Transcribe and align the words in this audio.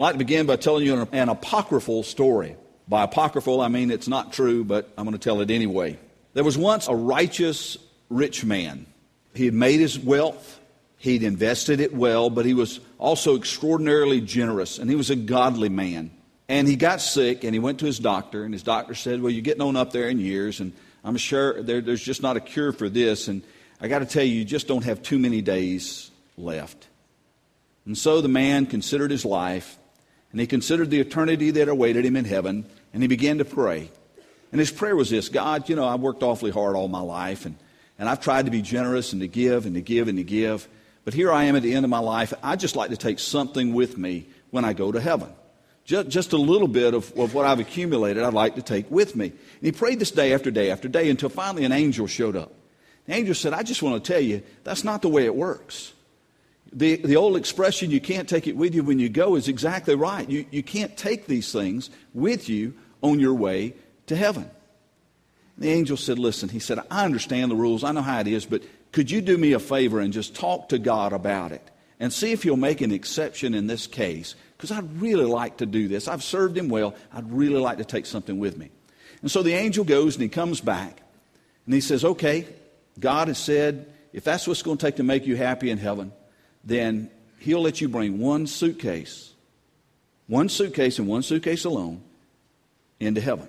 I'd 0.00 0.04
like 0.04 0.14
to 0.14 0.18
begin 0.18 0.46
by 0.46 0.56
telling 0.56 0.86
you 0.86 0.98
an, 0.98 1.08
an 1.12 1.28
apocryphal 1.28 2.04
story. 2.04 2.56
By 2.88 3.02
apocryphal, 3.02 3.60
I 3.60 3.68
mean 3.68 3.90
it's 3.90 4.08
not 4.08 4.32
true, 4.32 4.64
but 4.64 4.90
I'm 4.96 5.04
going 5.04 5.12
to 5.12 5.22
tell 5.22 5.42
it 5.42 5.50
anyway. 5.50 5.98
There 6.32 6.42
was 6.42 6.56
once 6.56 6.88
a 6.88 6.94
righteous 6.94 7.76
rich 8.08 8.42
man. 8.42 8.86
He 9.34 9.44
had 9.44 9.52
made 9.52 9.78
his 9.78 9.98
wealth, 9.98 10.58
he'd 10.96 11.22
invested 11.22 11.80
it 11.80 11.94
well, 11.94 12.30
but 12.30 12.46
he 12.46 12.54
was 12.54 12.80
also 12.96 13.36
extraordinarily 13.36 14.22
generous, 14.22 14.78
and 14.78 14.88
he 14.88 14.96
was 14.96 15.10
a 15.10 15.16
godly 15.16 15.68
man. 15.68 16.10
And 16.48 16.66
he 16.66 16.76
got 16.76 17.02
sick, 17.02 17.44
and 17.44 17.54
he 17.54 17.58
went 17.58 17.80
to 17.80 17.84
his 17.84 17.98
doctor, 17.98 18.42
and 18.42 18.54
his 18.54 18.62
doctor 18.62 18.94
said, 18.94 19.20
Well, 19.20 19.30
you're 19.30 19.42
getting 19.42 19.60
on 19.60 19.76
up 19.76 19.92
there 19.92 20.08
in 20.08 20.18
years, 20.18 20.60
and 20.60 20.72
I'm 21.04 21.18
sure 21.18 21.62
there, 21.62 21.82
there's 21.82 22.02
just 22.02 22.22
not 22.22 22.38
a 22.38 22.40
cure 22.40 22.72
for 22.72 22.88
this. 22.88 23.28
And 23.28 23.42
I 23.82 23.88
got 23.88 23.98
to 23.98 24.06
tell 24.06 24.24
you, 24.24 24.32
you 24.32 24.44
just 24.46 24.66
don't 24.66 24.84
have 24.84 25.02
too 25.02 25.18
many 25.18 25.42
days 25.42 26.10
left. 26.38 26.86
And 27.84 27.98
so 27.98 28.22
the 28.22 28.28
man 28.28 28.64
considered 28.64 29.10
his 29.10 29.26
life, 29.26 29.76
and 30.32 30.40
he 30.40 30.46
considered 30.46 30.90
the 30.90 31.00
eternity 31.00 31.50
that 31.52 31.68
awaited 31.68 32.04
him 32.04 32.16
in 32.16 32.24
heaven, 32.24 32.64
and 32.92 33.02
he 33.02 33.08
began 33.08 33.38
to 33.38 33.44
pray. 33.44 33.90
And 34.52 34.58
his 34.58 34.70
prayer 34.70 34.96
was 34.96 35.10
this 35.10 35.28
God, 35.28 35.68
you 35.68 35.76
know, 35.76 35.86
I've 35.86 36.00
worked 36.00 36.22
awfully 36.22 36.50
hard 36.50 36.76
all 36.76 36.88
my 36.88 37.00
life, 37.00 37.46
and, 37.46 37.56
and 37.98 38.08
I've 38.08 38.20
tried 38.20 38.46
to 38.46 38.50
be 38.50 38.62
generous 38.62 39.12
and 39.12 39.22
to 39.22 39.28
give 39.28 39.66
and 39.66 39.74
to 39.74 39.80
give 39.80 40.08
and 40.08 40.18
to 40.18 40.24
give. 40.24 40.68
But 41.04 41.14
here 41.14 41.32
I 41.32 41.44
am 41.44 41.56
at 41.56 41.62
the 41.62 41.74
end 41.74 41.84
of 41.84 41.90
my 41.90 41.98
life. 41.98 42.34
I'd 42.42 42.60
just 42.60 42.76
like 42.76 42.90
to 42.90 42.96
take 42.96 43.18
something 43.18 43.72
with 43.72 43.96
me 43.96 44.26
when 44.50 44.64
I 44.64 44.72
go 44.72 44.92
to 44.92 45.00
heaven. 45.00 45.32
Just, 45.84 46.08
just 46.08 46.32
a 46.32 46.36
little 46.36 46.68
bit 46.68 46.94
of, 46.94 47.10
of 47.18 47.34
what 47.34 47.46
I've 47.46 47.58
accumulated, 47.58 48.22
I'd 48.22 48.34
like 48.34 48.56
to 48.56 48.62
take 48.62 48.90
with 48.90 49.16
me. 49.16 49.26
And 49.26 49.62
he 49.62 49.72
prayed 49.72 49.98
this 49.98 50.10
day 50.10 50.34
after 50.34 50.50
day 50.50 50.70
after 50.70 50.88
day 50.88 51.10
until 51.10 51.30
finally 51.30 51.64
an 51.64 51.72
angel 51.72 52.06
showed 52.06 52.36
up. 52.36 52.52
The 53.06 53.14
angel 53.14 53.34
said, 53.34 53.54
I 53.54 53.62
just 53.62 53.82
want 53.82 54.04
to 54.04 54.12
tell 54.12 54.20
you, 54.20 54.42
that's 54.62 54.84
not 54.84 55.02
the 55.02 55.08
way 55.08 55.24
it 55.24 55.34
works. 55.34 55.92
The, 56.72 56.96
the 56.96 57.16
old 57.16 57.36
expression, 57.36 57.90
you 57.90 58.00
can't 58.00 58.28
take 58.28 58.46
it 58.46 58.56
with 58.56 58.74
you 58.74 58.84
when 58.84 58.98
you 58.98 59.08
go, 59.08 59.34
is 59.34 59.48
exactly 59.48 59.94
right. 59.96 60.28
You, 60.28 60.46
you 60.50 60.62
can't 60.62 60.96
take 60.96 61.26
these 61.26 61.52
things 61.52 61.90
with 62.14 62.48
you 62.48 62.74
on 63.02 63.18
your 63.18 63.34
way 63.34 63.74
to 64.06 64.16
heaven. 64.16 64.50
The 65.58 65.70
angel 65.70 65.96
said, 65.96 66.18
Listen, 66.18 66.48
he 66.48 66.58
said, 66.58 66.78
I 66.90 67.04
understand 67.04 67.50
the 67.50 67.56
rules. 67.56 67.84
I 67.84 67.92
know 67.92 68.02
how 68.02 68.20
it 68.20 68.26
is, 68.26 68.46
but 68.46 68.62
could 68.92 69.10
you 69.10 69.20
do 69.20 69.36
me 69.36 69.52
a 69.52 69.58
favor 69.58 70.00
and 70.00 70.12
just 70.12 70.34
talk 70.34 70.70
to 70.70 70.78
God 70.78 71.12
about 71.12 71.52
it 71.52 71.70
and 71.98 72.12
see 72.12 72.32
if 72.32 72.42
he'll 72.42 72.56
make 72.56 72.80
an 72.80 72.92
exception 72.92 73.54
in 73.54 73.66
this 73.66 73.86
case? 73.86 74.34
Because 74.56 74.70
I'd 74.70 75.00
really 75.00 75.24
like 75.24 75.58
to 75.58 75.66
do 75.66 75.88
this. 75.88 76.08
I've 76.08 76.22
served 76.22 76.56
him 76.56 76.68
well. 76.68 76.94
I'd 77.12 77.30
really 77.30 77.60
like 77.60 77.78
to 77.78 77.84
take 77.84 78.06
something 78.06 78.38
with 78.38 78.56
me. 78.56 78.70
And 79.22 79.30
so 79.30 79.42
the 79.42 79.52
angel 79.52 79.84
goes 79.84 80.16
and 80.16 80.22
he 80.22 80.28
comes 80.28 80.60
back 80.60 81.02
and 81.66 81.74
he 81.74 81.80
says, 81.80 82.04
Okay, 82.04 82.46
God 82.98 83.28
has 83.28 83.38
said, 83.38 83.92
if 84.12 84.24
that's 84.24 84.48
what's 84.48 84.62
going 84.62 84.76
to 84.78 84.86
take 84.86 84.96
to 84.96 85.02
make 85.02 85.26
you 85.26 85.36
happy 85.36 85.70
in 85.70 85.78
heaven, 85.78 86.12
then 86.64 87.10
He'll 87.40 87.62
let 87.62 87.80
you 87.80 87.88
bring 87.88 88.18
one 88.18 88.46
suitcase, 88.46 89.32
one 90.26 90.50
suitcase 90.50 90.98
and 90.98 91.08
one 91.08 91.22
suitcase 91.22 91.64
alone 91.64 92.02
into 93.00 93.20
heaven. 93.20 93.48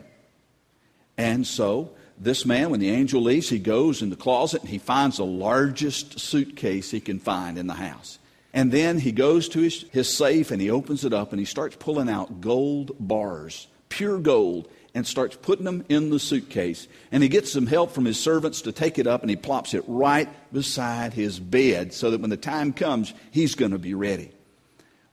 And 1.17 1.45
so, 1.45 1.91
this 2.17 2.45
man, 2.45 2.69
when 2.69 2.79
the 2.79 2.89
angel 2.89 3.21
leaves, 3.21 3.49
he 3.49 3.59
goes 3.59 4.01
in 4.01 4.09
the 4.09 4.15
closet 4.15 4.61
and 4.61 4.69
he 4.69 4.77
finds 4.77 5.17
the 5.17 5.25
largest 5.25 6.21
suitcase 6.21 6.89
he 6.89 7.01
can 7.01 7.19
find 7.19 7.57
in 7.57 7.67
the 7.67 7.73
house. 7.73 8.17
And 8.53 8.71
then 8.71 8.99
he 8.99 9.11
goes 9.11 9.49
to 9.49 9.59
his, 9.59 9.83
his 9.91 10.15
safe 10.15 10.51
and 10.51 10.61
he 10.61 10.71
opens 10.71 11.03
it 11.03 11.13
up 11.13 11.31
and 11.31 11.39
he 11.39 11.45
starts 11.45 11.75
pulling 11.75 12.09
out 12.09 12.39
gold 12.39 12.95
bars, 12.97 13.67
pure 13.89 14.19
gold 14.19 14.69
and 14.93 15.07
starts 15.07 15.35
putting 15.35 15.65
them 15.65 15.85
in 15.89 16.09
the 16.09 16.19
suitcase. 16.19 16.87
And 17.11 17.23
he 17.23 17.29
gets 17.29 17.51
some 17.51 17.67
help 17.67 17.91
from 17.91 18.05
his 18.05 18.19
servants 18.19 18.63
to 18.63 18.71
take 18.71 18.99
it 18.99 19.07
up 19.07 19.21
and 19.21 19.29
he 19.29 19.35
plops 19.35 19.73
it 19.73 19.83
right 19.87 20.29
beside 20.51 21.13
his 21.13 21.39
bed 21.39 21.93
so 21.93 22.11
that 22.11 22.21
when 22.21 22.29
the 22.29 22.37
time 22.37 22.73
comes, 22.73 23.13
he's 23.31 23.55
going 23.55 23.71
to 23.71 23.79
be 23.79 23.93
ready. 23.93 24.31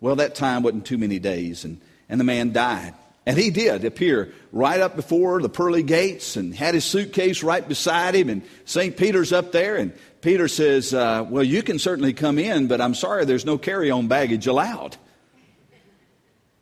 Well, 0.00 0.16
that 0.16 0.34
time 0.34 0.62
wasn't 0.62 0.86
too 0.86 0.98
many 0.98 1.18
days, 1.18 1.64
and, 1.64 1.80
and 2.08 2.20
the 2.20 2.24
man 2.24 2.52
died. 2.52 2.94
And 3.26 3.36
he 3.36 3.50
did 3.50 3.84
appear 3.84 4.32
right 4.52 4.80
up 4.80 4.96
before 4.96 5.42
the 5.42 5.50
pearly 5.50 5.82
gates 5.82 6.36
and 6.36 6.54
had 6.54 6.74
his 6.74 6.84
suitcase 6.84 7.42
right 7.42 7.66
beside 7.66 8.14
him. 8.14 8.30
And 8.30 8.42
St. 8.64 8.96
Peter's 8.96 9.34
up 9.34 9.52
there. 9.52 9.76
And 9.76 9.92
Peter 10.22 10.48
says, 10.48 10.94
uh, 10.94 11.26
Well, 11.28 11.44
you 11.44 11.62
can 11.62 11.78
certainly 11.78 12.14
come 12.14 12.38
in, 12.38 12.68
but 12.68 12.80
I'm 12.80 12.94
sorry, 12.94 13.26
there's 13.26 13.44
no 13.44 13.58
carry 13.58 13.90
on 13.90 14.08
baggage 14.08 14.46
allowed. 14.46 14.96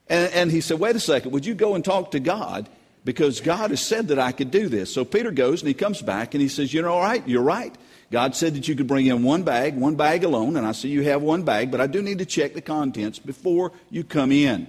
And, 0.08 0.32
and 0.32 0.50
he 0.50 0.60
said, 0.60 0.80
Wait 0.80 0.96
a 0.96 1.00
second, 1.00 1.30
would 1.30 1.46
you 1.46 1.54
go 1.54 1.76
and 1.76 1.84
talk 1.84 2.10
to 2.12 2.20
God? 2.20 2.68
Because 3.06 3.40
God 3.40 3.70
has 3.70 3.80
said 3.80 4.08
that 4.08 4.18
I 4.18 4.32
could 4.32 4.50
do 4.50 4.68
this. 4.68 4.92
So 4.92 5.04
Peter 5.04 5.30
goes 5.30 5.62
and 5.62 5.68
he 5.68 5.74
comes 5.74 6.02
back 6.02 6.34
and 6.34 6.42
he 6.42 6.48
says, 6.48 6.74
You 6.74 6.82
know, 6.82 6.92
all 6.92 7.00
right, 7.00 7.26
you're 7.26 7.40
right. 7.40 7.72
God 8.10 8.34
said 8.34 8.56
that 8.56 8.66
you 8.66 8.74
could 8.74 8.88
bring 8.88 9.06
in 9.06 9.22
one 9.22 9.44
bag, 9.44 9.76
one 9.76 9.94
bag 9.94 10.24
alone, 10.24 10.56
and 10.56 10.66
I 10.66 10.72
see 10.72 10.88
you 10.88 11.02
have 11.04 11.22
one 11.22 11.44
bag, 11.44 11.70
but 11.70 11.80
I 11.80 11.86
do 11.86 12.02
need 12.02 12.18
to 12.18 12.26
check 12.26 12.54
the 12.54 12.60
contents 12.60 13.20
before 13.20 13.70
you 13.90 14.02
come 14.02 14.32
in. 14.32 14.66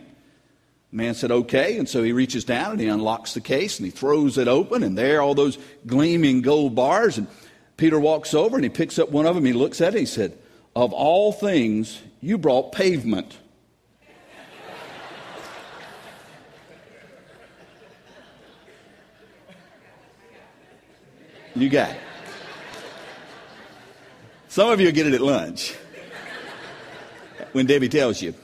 The 0.91 0.97
man 0.97 1.15
said, 1.15 1.31
Okay. 1.31 1.79
And 1.79 1.89
so 1.89 2.03
he 2.03 2.11
reaches 2.11 2.45
down 2.45 2.73
and 2.73 2.79
he 2.79 2.87
unlocks 2.87 3.33
the 3.33 3.41
case 3.41 3.79
and 3.79 3.87
he 3.87 3.91
throws 3.91 4.37
it 4.37 4.47
open, 4.47 4.83
and 4.83 4.95
there 4.95 5.17
are 5.17 5.21
all 5.21 5.35
those 5.35 5.57
gleaming 5.87 6.43
gold 6.43 6.75
bars. 6.75 7.17
And 7.17 7.25
Peter 7.75 7.99
walks 7.99 8.35
over 8.35 8.55
and 8.55 8.63
he 8.63 8.69
picks 8.69 8.99
up 8.99 9.09
one 9.09 9.25
of 9.25 9.33
them. 9.33 9.45
He 9.45 9.53
looks 9.53 9.81
at 9.81 9.95
it. 9.95 9.99
He 9.99 10.05
said, 10.05 10.37
Of 10.75 10.93
all 10.93 11.31
things, 11.31 11.99
you 12.21 12.37
brought 12.37 12.71
pavement. 12.71 13.35
You 21.59 21.69
got 21.69 21.89
it. 21.89 21.97
Some 24.47 24.69
of 24.69 24.79
you 24.79 24.91
get 24.91 25.07
it 25.07 25.13
at 25.15 25.21
lunch 25.21 25.73
when 27.51 27.65
Debbie 27.65 27.89
tells 27.89 28.21
you. 28.21 28.35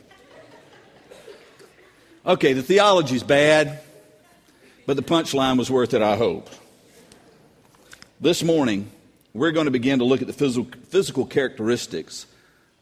Okay, 2.25 2.53
the 2.53 2.63
theology's 2.63 3.21
bad, 3.21 3.81
but 4.87 4.95
the 4.95 5.03
punchline 5.03 5.59
was 5.59 5.69
worth 5.69 5.93
it, 5.93 6.01
I 6.01 6.15
hope. 6.15 6.49
This 8.19 8.41
morning, 8.41 8.89
we're 9.31 9.51
going 9.51 9.65
to 9.65 9.71
begin 9.71 9.99
to 9.99 10.05
look 10.05 10.21
at 10.21 10.27
the 10.27 10.33
physical, 10.33 10.71
physical 10.87 11.27
characteristics 11.27 12.25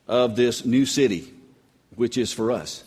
of 0.07 0.37
this 0.37 0.63
new 0.63 0.85
city, 0.85 1.33
which 1.95 2.17
is 2.17 2.31
for 2.31 2.53
us. 2.53 2.85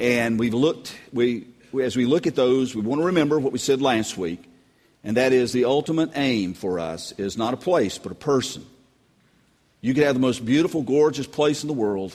And 0.00 0.40
we've 0.40 0.54
looked, 0.54 0.92
we, 1.12 1.46
as 1.80 1.96
we 1.96 2.04
look 2.04 2.26
at 2.26 2.34
those, 2.34 2.74
we 2.74 2.82
want 2.82 3.00
to 3.00 3.06
remember 3.06 3.38
what 3.38 3.52
we 3.52 3.60
said 3.60 3.80
last 3.80 4.18
week 4.18 4.48
and 5.08 5.16
that 5.16 5.32
is 5.32 5.54
the 5.54 5.64
ultimate 5.64 6.10
aim 6.16 6.52
for 6.52 6.78
us 6.78 7.12
is 7.12 7.38
not 7.38 7.54
a 7.54 7.56
place, 7.56 7.96
but 7.96 8.12
a 8.12 8.14
person. 8.14 8.66
You 9.80 9.94
could 9.94 10.02
have 10.02 10.14
the 10.14 10.20
most 10.20 10.44
beautiful, 10.44 10.82
gorgeous 10.82 11.26
place 11.26 11.62
in 11.62 11.66
the 11.66 11.72
world. 11.72 12.14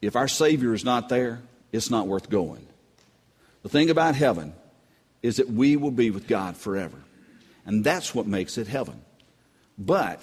If 0.00 0.16
our 0.16 0.26
Savior 0.26 0.72
is 0.72 0.82
not 0.82 1.10
there, 1.10 1.42
it's 1.72 1.90
not 1.90 2.06
worth 2.06 2.30
going. 2.30 2.66
The 3.64 3.68
thing 3.68 3.90
about 3.90 4.14
heaven 4.14 4.54
is 5.22 5.36
that 5.36 5.50
we 5.50 5.76
will 5.76 5.90
be 5.90 6.10
with 6.10 6.26
God 6.26 6.56
forever. 6.56 6.96
And 7.66 7.84
that's 7.84 8.14
what 8.14 8.26
makes 8.26 8.56
it 8.56 8.66
heaven. 8.66 8.98
But 9.76 10.22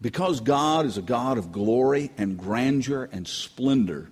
because 0.00 0.40
God 0.40 0.86
is 0.86 0.98
a 0.98 1.02
God 1.02 1.38
of 1.38 1.52
glory 1.52 2.10
and 2.18 2.36
grandeur 2.36 3.08
and 3.12 3.28
splendor, 3.28 4.10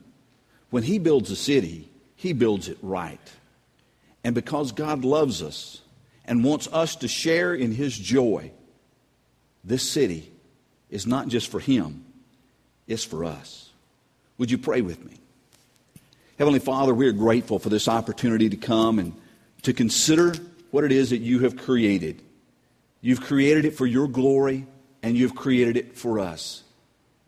when 0.70 0.84
He 0.84 1.00
builds 1.00 1.28
a 1.32 1.36
city, 1.36 1.90
He 2.14 2.32
builds 2.32 2.68
it 2.68 2.78
right. 2.82 3.32
And 4.22 4.32
because 4.32 4.70
God 4.70 5.04
loves 5.04 5.42
us, 5.42 5.81
and 6.32 6.42
wants 6.42 6.66
us 6.72 6.96
to 6.96 7.08
share 7.08 7.54
in 7.54 7.72
his 7.72 7.94
joy, 7.94 8.50
this 9.64 9.86
city 9.86 10.32
is 10.88 11.06
not 11.06 11.28
just 11.28 11.48
for 11.48 11.60
him, 11.60 12.06
it's 12.86 13.04
for 13.04 13.26
us. 13.26 13.68
Would 14.38 14.50
you 14.50 14.56
pray 14.56 14.80
with 14.80 15.04
me? 15.04 15.20
Heavenly 16.38 16.58
Father, 16.58 16.94
we 16.94 17.06
are 17.06 17.12
grateful 17.12 17.58
for 17.58 17.68
this 17.68 17.86
opportunity 17.86 18.48
to 18.48 18.56
come 18.56 18.98
and 18.98 19.12
to 19.60 19.74
consider 19.74 20.32
what 20.70 20.84
it 20.84 20.90
is 20.90 21.10
that 21.10 21.18
you 21.18 21.40
have 21.40 21.58
created. 21.58 22.22
You've 23.02 23.20
created 23.20 23.66
it 23.66 23.74
for 23.76 23.84
your 23.84 24.08
glory, 24.08 24.66
and 25.02 25.18
you've 25.18 25.34
created 25.34 25.76
it 25.76 25.98
for 25.98 26.18
us. 26.18 26.62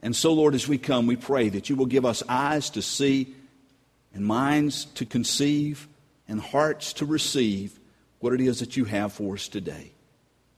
And 0.00 0.16
so, 0.16 0.32
Lord, 0.32 0.54
as 0.54 0.66
we 0.66 0.78
come, 0.78 1.06
we 1.06 1.16
pray 1.16 1.50
that 1.50 1.68
you 1.68 1.76
will 1.76 1.84
give 1.84 2.06
us 2.06 2.22
eyes 2.26 2.70
to 2.70 2.80
see, 2.80 3.34
and 4.14 4.24
minds 4.24 4.86
to 4.94 5.04
conceive, 5.04 5.88
and 6.26 6.40
hearts 6.40 6.94
to 6.94 7.04
receive 7.04 7.78
what 8.24 8.32
it 8.32 8.40
is 8.40 8.60
that 8.60 8.74
you 8.74 8.86
have 8.86 9.12
for 9.12 9.34
us 9.34 9.48
today. 9.48 9.92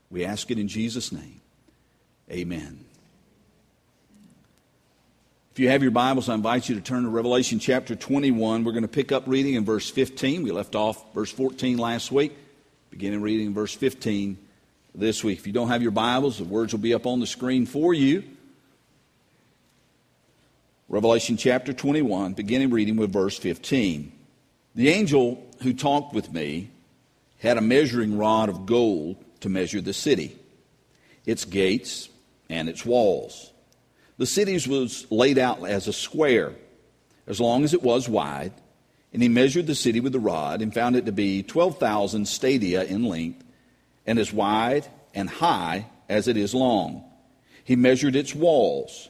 We 0.09 0.23
ask 0.23 0.49
it 0.49 0.57
in 0.57 0.69
Jesus' 0.69 1.11
name. 1.11 1.41
Amen. 2.31 2.85
If 5.51 5.59
you 5.59 5.67
have 5.67 5.81
your 5.81 5.91
Bibles, 5.91 6.29
I 6.29 6.35
invite 6.35 6.69
you 6.69 6.75
to 6.75 6.81
turn 6.81 7.03
to 7.03 7.09
Revelation 7.09 7.59
chapter 7.59 7.93
21. 7.93 8.63
We're 8.63 8.71
going 8.71 8.83
to 8.83 8.87
pick 8.87 9.11
up 9.11 9.23
reading 9.27 9.55
in 9.55 9.65
verse 9.65 9.89
15. 9.89 10.43
We 10.43 10.51
left 10.51 10.75
off 10.75 11.13
verse 11.13 11.29
14 11.29 11.77
last 11.77 12.09
week, 12.09 12.37
beginning 12.89 13.21
reading 13.21 13.47
in 13.47 13.53
verse 13.53 13.75
15 13.75 14.37
this 14.95 15.21
week. 15.21 15.37
If 15.37 15.45
you 15.45 15.51
don't 15.51 15.67
have 15.67 15.81
your 15.81 15.91
Bibles, 15.91 16.37
the 16.37 16.45
words 16.45 16.71
will 16.71 16.79
be 16.79 16.93
up 16.93 17.05
on 17.05 17.19
the 17.19 17.27
screen 17.27 17.65
for 17.65 17.93
you. 17.93 18.23
Revelation 20.87 21.35
chapter 21.35 21.73
21, 21.73 22.31
beginning 22.31 22.69
reading 22.69 22.95
with 22.95 23.11
verse 23.11 23.37
15. 23.37 24.13
The 24.73 24.87
angel 24.87 25.45
who 25.63 25.73
talked 25.73 26.13
with 26.13 26.31
me 26.31 26.69
had 27.39 27.57
a 27.57 27.61
measuring 27.61 28.17
rod 28.17 28.49
of 28.49 28.65
gold 28.65 29.23
to 29.41 29.49
measure 29.49 29.81
the 29.81 29.93
city, 29.93 30.37
its 31.25 31.45
gates, 31.45 32.09
and 32.49 32.69
its 32.69 32.85
walls. 32.85 33.51
The 34.17 34.25
city 34.25 34.53
was 34.69 35.05
laid 35.11 35.37
out 35.37 35.67
as 35.67 35.87
a 35.87 35.93
square, 35.93 36.53
as 37.27 37.39
long 37.39 37.63
as 37.63 37.73
it 37.73 37.83
was 37.83 38.09
wide, 38.09 38.53
And 39.13 39.23
he 39.23 39.29
measured 39.29 39.67
the 39.67 39.75
city 39.75 39.99
with 39.99 40.11
the 40.11 40.19
rod 40.19 40.61
and 40.61 40.73
found 40.73 40.95
it 40.95 41.05
to 41.05 41.11
be 41.11 41.41
12,000 41.41 42.27
stadia 42.27 42.83
in 42.83 43.05
length 43.05 43.43
and 44.05 44.19
as 44.19 44.31
wide 44.33 44.85
and 45.13 45.29
high 45.29 45.87
as 46.09 46.27
it 46.27 46.37
is 46.37 46.53
long. 46.53 47.03
He 47.63 47.75
measured 47.75 48.15
its 48.15 48.35
walls, 48.35 49.09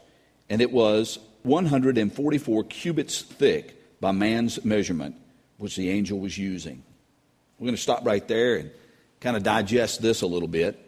and 0.50 0.62
it 0.62 0.72
was 0.72 1.20
144 1.44 2.64
cubits 2.66 3.22
thick 3.22 4.00
by 4.00 4.12
man's 4.12 4.64
measurement, 4.64 5.16
which 5.58 5.76
the 5.76 5.90
angel 5.90 6.20
was 6.20 6.38
using. 6.38 6.84
We're 7.60 7.66
going 7.66 7.76
to 7.76 7.82
stop 7.82 8.06
right 8.06 8.28
there 8.28 8.56
and 8.56 8.72
kind 9.20 9.36
of 9.36 9.44
digest 9.44 10.02
this 10.02 10.22
a 10.22 10.28
little 10.28 10.48
bit. 10.48 10.84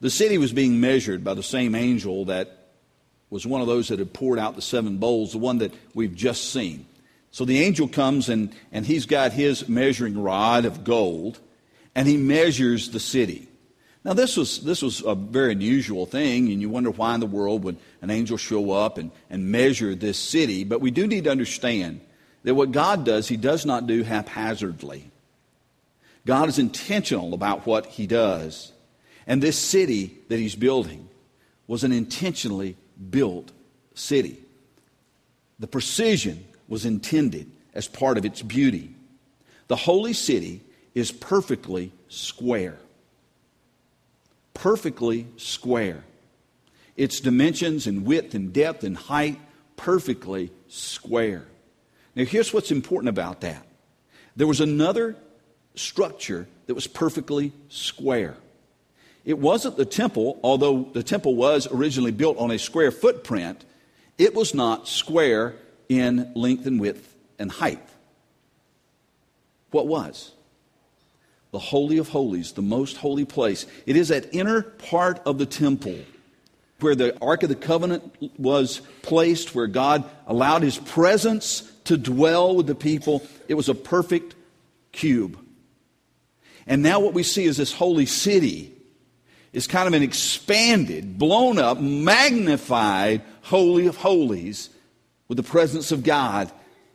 The 0.00 0.10
city 0.10 0.36
was 0.38 0.52
being 0.52 0.80
measured 0.80 1.22
by 1.22 1.34
the 1.34 1.42
same 1.42 1.74
angel 1.74 2.26
that 2.26 2.72
was 3.30 3.46
one 3.46 3.60
of 3.60 3.66
those 3.66 3.88
that 3.88 3.98
had 3.98 4.12
poured 4.12 4.38
out 4.38 4.56
the 4.56 4.62
seven 4.62 4.98
bowls, 4.98 5.32
the 5.32 5.38
one 5.38 5.58
that 5.58 5.72
we've 5.94 6.14
just 6.14 6.52
seen. 6.52 6.86
So 7.30 7.44
the 7.44 7.60
angel 7.60 7.88
comes 7.88 8.28
and, 8.28 8.52
and 8.70 8.84
he's 8.86 9.06
got 9.06 9.32
his 9.32 9.68
measuring 9.68 10.20
rod 10.20 10.64
of 10.64 10.84
gold, 10.84 11.40
and 11.94 12.06
he 12.06 12.16
measures 12.16 12.90
the 12.90 13.00
city. 13.00 13.48
Now, 14.04 14.12
this 14.12 14.36
was, 14.36 14.60
this 14.60 14.82
was 14.82 15.02
a 15.02 15.14
very 15.14 15.52
unusual 15.52 16.04
thing, 16.04 16.52
and 16.52 16.60
you 16.60 16.68
wonder 16.68 16.90
why 16.90 17.14
in 17.14 17.20
the 17.20 17.26
world 17.26 17.64
would 17.64 17.78
an 18.02 18.10
angel 18.10 18.36
show 18.36 18.72
up 18.72 18.98
and, 18.98 19.10
and 19.30 19.50
measure 19.50 19.94
this 19.94 20.18
city. 20.18 20.62
But 20.64 20.80
we 20.82 20.90
do 20.90 21.06
need 21.06 21.24
to 21.24 21.30
understand 21.30 22.02
that 22.42 22.54
what 22.54 22.70
God 22.70 23.04
does, 23.04 23.28
He 23.28 23.38
does 23.38 23.64
not 23.64 23.86
do 23.86 24.02
haphazardly. 24.02 25.10
God 26.26 26.48
is 26.48 26.58
intentional 26.58 27.34
about 27.34 27.66
what 27.66 27.86
He 27.86 28.06
does. 28.06 28.72
And 29.26 29.42
this 29.42 29.58
city 29.58 30.18
that 30.28 30.38
He's 30.38 30.54
building 30.54 31.08
was 31.66 31.84
an 31.84 31.92
intentionally 31.92 32.76
built 33.10 33.52
city. 33.94 34.38
The 35.58 35.66
precision 35.66 36.44
was 36.68 36.84
intended 36.84 37.50
as 37.74 37.88
part 37.88 38.18
of 38.18 38.24
its 38.24 38.42
beauty. 38.42 38.94
The 39.68 39.76
holy 39.76 40.12
city 40.12 40.62
is 40.94 41.10
perfectly 41.10 41.92
square 42.08 42.78
perfectly 44.54 45.26
square. 45.36 46.04
Its 46.96 47.20
dimensions 47.20 47.86
and 47.86 48.06
width 48.06 48.34
and 48.34 48.52
depth 48.52 48.84
and 48.84 48.96
height 48.96 49.38
perfectly 49.76 50.50
square. 50.68 51.44
Now, 52.14 52.24
here's 52.24 52.54
what's 52.54 52.70
important 52.70 53.08
about 53.08 53.42
that 53.42 53.66
there 54.36 54.46
was 54.46 54.60
another 54.60 55.16
structure 55.74 56.46
that 56.66 56.74
was 56.74 56.86
perfectly 56.86 57.52
square. 57.68 58.36
It 59.24 59.38
wasn't 59.38 59.76
the 59.76 59.84
temple, 59.84 60.38
although 60.42 60.88
the 60.92 61.02
temple 61.02 61.34
was 61.34 61.66
originally 61.70 62.12
built 62.12 62.38
on 62.38 62.50
a 62.50 62.58
square 62.58 62.90
footprint, 62.90 63.64
it 64.18 64.34
was 64.34 64.54
not 64.54 64.86
square 64.86 65.54
in 65.88 66.32
length 66.34 66.66
and 66.66 66.78
width 66.78 67.14
and 67.38 67.50
height. 67.50 67.80
What 69.70 69.86
was? 69.86 70.32
the 71.54 71.60
Holy 71.60 71.98
of 71.98 72.08
Holies, 72.08 72.50
the 72.50 72.62
most 72.62 72.96
holy 72.96 73.24
place. 73.24 73.64
It 73.86 73.94
is 73.94 74.08
that 74.08 74.34
inner 74.34 74.62
part 74.62 75.20
of 75.24 75.38
the 75.38 75.46
temple 75.46 75.96
where 76.80 76.96
the 76.96 77.16
Ark 77.22 77.44
of 77.44 77.48
the 77.48 77.54
Covenant 77.54 78.12
was 78.36 78.80
placed, 79.02 79.54
where 79.54 79.68
God 79.68 80.02
allowed 80.26 80.62
His 80.62 80.78
presence 80.78 81.60
to 81.84 81.96
dwell 81.96 82.56
with 82.56 82.66
the 82.66 82.74
people. 82.74 83.24
It 83.46 83.54
was 83.54 83.68
a 83.68 83.74
perfect 83.74 84.34
cube. 84.90 85.38
And 86.66 86.82
now 86.82 87.00
what 87.00 87.14
we 87.14 87.22
see 87.22 87.44
is 87.44 87.56
this 87.56 87.72
holy 87.72 88.06
city 88.06 88.72
is 89.52 89.66
kind 89.66 89.86
of 89.86 89.94
an 89.94 90.02
expanded, 90.02 91.18
blown 91.18 91.58
up, 91.58 91.80
magnified 91.80 93.22
Holy 93.42 93.86
of 93.86 93.96
Holies 93.96 94.70
with 95.28 95.36
the 95.36 95.42
presence 95.42 95.92
of 95.92 96.02
God 96.02 96.50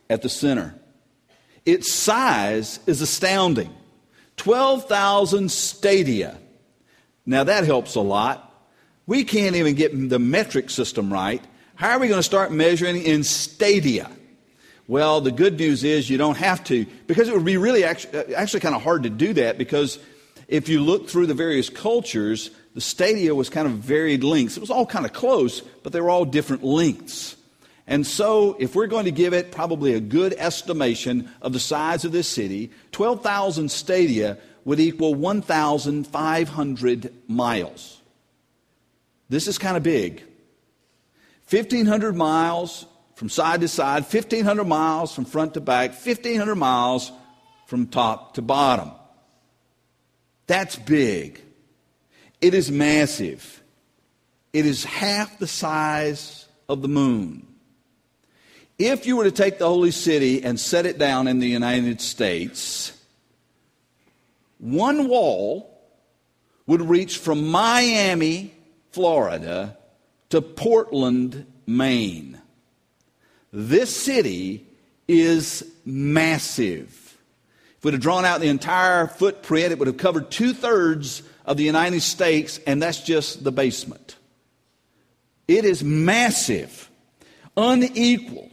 at 0.10 0.21
the 0.21 0.30
center. 0.30 0.75
Its 1.66 1.94
size 1.94 2.80
is 2.88 3.01
astounding. 3.01 3.74
12,000 4.38 5.51
stadia. 5.51 6.38
Now 7.25 7.44
that 7.44 7.66
helps 7.66 7.95
a 7.95 8.01
lot. 8.01 8.45
We 9.06 9.24
can't 9.24 9.56
even 9.56 9.75
get 9.75 10.10
the 10.10 10.19
metric 10.19 10.69
system 10.69 11.12
right. 11.12 11.44
How 11.75 11.92
are 11.92 12.00
we 12.00 12.07
going 12.07 12.19
to 12.19 12.24
start 12.24 12.51
measuring 12.51 13.01
in 13.01 13.24
stadia? 13.24 14.10
Well, 14.90 15.22
the 15.22 15.32
good 15.32 15.60
news 15.60 15.84
is 15.84 16.10
you 16.10 16.18
don't 16.18 16.38
have 16.38 16.64
to, 16.64 16.88
because 17.06 17.30
it 17.30 17.36
would 17.36 17.46
be 17.46 17.58
really 17.58 17.84
uh, 17.84 17.90
actually, 17.90 18.34
actually 18.34 18.62
kind 18.62 18.74
of 18.74 18.82
hard 18.82 19.04
to 19.04 19.12
do 19.12 19.34
that 19.34 19.60
because 19.60 20.00
if 20.48 20.68
you 20.68 20.82
look 20.82 21.08
through 21.08 21.28
the 21.28 21.36
various 21.36 21.70
cultures, 21.70 22.50
the 22.74 22.82
stadia 22.82 23.36
was 23.36 23.50
kind 23.50 23.68
of 23.68 23.74
varied 23.74 24.24
lengths. 24.24 24.58
It 24.58 24.62
was 24.62 24.72
all 24.72 24.88
kind 24.88 25.06
of 25.06 25.14
close, 25.14 25.62
but 25.62 25.94
they 25.94 26.02
were 26.02 26.10
all 26.10 26.26
different 26.26 26.64
lengths. 26.64 27.36
And 27.86 28.06
so, 28.06 28.56
if 28.58 28.74
we're 28.74 28.88
going 28.88 29.06
to 29.06 29.12
give 29.12 29.32
it 29.32 29.52
probably 29.52 29.94
a 29.94 30.00
good 30.00 30.34
estimation 30.34 31.30
of 31.40 31.54
the 31.54 31.60
size 31.60 32.04
of 32.04 32.12
this 32.12 32.28
city, 32.28 32.72
12,000 32.92 33.70
stadia 33.70 34.40
would 34.66 34.80
equal 34.80 35.14
1,500 35.14 37.14
miles. 37.28 38.02
This 39.30 39.48
is 39.48 39.60
kind 39.60 39.78
of 39.78 39.84
big. 39.84 40.24
1,500 41.48 42.16
miles 42.16 42.88
from 43.19 43.27
side 43.27 43.60
to 43.60 43.68
side, 43.68 44.04
1,500 44.04 44.63
miles 44.63 45.13
from 45.13 45.25
front 45.25 45.56
to 45.56 45.60
back, 45.60 45.89
1,500 45.89 46.56
miles 46.56 47.12
from 47.68 47.86
top 47.86 48.36
to 48.36 48.42
bottom. 48.42 48.92
That's 50.48 50.77
big. 50.77 51.42
It 52.39 52.54
is 52.54 52.71
massive. 52.71 53.62
It 54.54 54.66
is 54.66 54.86
half 54.86 55.38
the 55.38 55.48
size 55.48 56.48
of 56.69 56.81
the 56.81 56.88
moon. 56.88 57.45
If 58.77 59.06
you 59.06 59.18
were 59.18 59.25
to 59.25 59.31
take 59.31 59.60
the 59.60 59.68
holy 59.68 59.92
city 59.92 60.42
and 60.42 60.57
set 60.57 60.86
it 60.86 60.98
down 60.98 61.27
in 61.27 61.39
the 61.39 61.50
United 61.50 62.00
States, 62.00 62.98
one 64.60 65.10
wall 65.10 65.77
would 66.68 66.81
reach 66.81 67.18
from 67.18 67.50
Miami, 67.50 68.54
Florida, 68.92 69.77
to 70.30 70.42
Portland, 70.42 71.45
Maine. 71.68 72.39
This 73.51 73.96
city 73.96 74.66
is 75.07 75.63
massive. 75.86 77.18
If 77.78 77.84
we'd 77.84 77.94
have 77.94 78.01
drawn 78.01 78.25
out 78.25 78.42
the 78.42 78.48
entire 78.48 79.07
footprint, 79.07 79.72
it 79.72 79.80
would 79.80 79.88
have 79.88 79.98
covered 79.98 80.30
two 80.30 80.54
thirds 80.54 81.24
of 81.46 81.57
the 81.57 81.63
United 81.63 82.01
States, 82.01 82.60
and 82.68 82.81
that's 82.81 83.01
just 83.01 83.44
the 83.44 83.51
basement. 83.51 84.18
It 85.48 85.66
is 85.66 85.84
massive, 85.84 86.92
unequaled. 87.57 88.51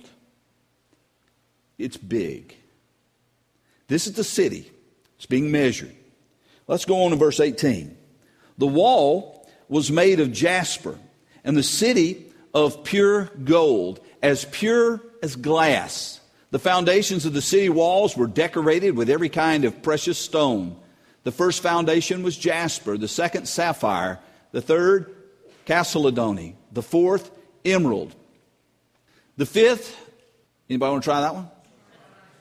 It's 1.77 1.99
big. 1.99 2.57
This 3.89 4.07
is 4.07 4.15
the 4.15 4.25
city. 4.25 4.71
It's 5.17 5.27
being 5.27 5.51
measured. 5.51 5.95
Let's 6.67 6.85
go 6.85 7.03
on 7.03 7.11
to 7.11 7.17
verse 7.17 7.39
18. 7.39 7.97
The 8.59 8.67
wall 8.67 9.47
was 9.69 9.91
made 9.91 10.21
of 10.21 10.33
jasper, 10.33 10.99
and 11.45 11.57
the 11.57 11.63
city 11.63 12.27
of 12.55 12.83
pure 12.85 13.25
gold, 13.45 14.01
as 14.27 14.45
pure 14.45 15.01
as 15.23 15.37
glass. 15.37 16.21
The 16.51 16.59
foundations 16.59 17.27
of 17.27 17.33
the 17.33 17.41
city 17.41 17.69
walls 17.69 18.17
were 18.17 18.27
decorated 18.27 18.97
with 18.97 19.09
every 19.09 19.29
kind 19.29 19.65
of 19.65 19.83
precious 19.83 20.19
stone. 20.19 20.77
The 21.23 21.31
first 21.31 21.63
foundation 21.63 22.25
was 22.25 22.37
jasper, 22.37 22.99
the 22.99 23.09
second, 23.09 23.47
sapphire, 23.47 24.19
the 24.51 24.61
third, 24.61 25.15
chalcedony, 25.67 26.57
the 26.73 26.83
fourth, 26.83 27.31
emerald. 27.65 28.15
The 29.37 29.47
fifth, 29.47 29.97
anybody 30.69 30.91
want 30.91 31.05
to 31.05 31.07
try 31.07 31.21
that 31.21 31.35
one? 31.35 31.49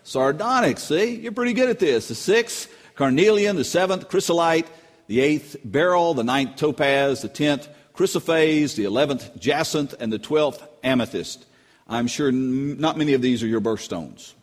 Sardonyx, 0.04 0.84
see? 0.84 1.16
You're 1.16 1.34
pretty 1.34 1.54
good 1.54 1.70
at 1.70 1.80
this. 1.80 2.08
The 2.08 2.16
sixth, 2.16 2.74
carnelian. 2.96 3.56
The 3.56 3.64
seventh, 3.64 4.08
chrysolite. 4.10 4.68
The 5.08 5.20
eighth, 5.20 5.58
beryl. 5.64 6.14
The 6.14 6.24
ninth, 6.24 6.56
topaz. 6.56 7.22
The 7.22 7.28
tenth, 7.28 7.68
chrysoprase. 7.96 8.76
The 8.76 8.86
eleventh, 8.86 9.40
jacinth. 9.40 9.96
And 10.00 10.14
the 10.14 10.20
twelfth, 10.20 10.64
amethyst. 10.84 11.46
I'm 11.88 12.08
sure 12.08 12.32
not 12.32 12.98
many 12.98 13.14
of 13.14 13.22
these 13.22 13.44
are 13.44 13.48
your 13.48 13.62
birthstones. 13.62 14.34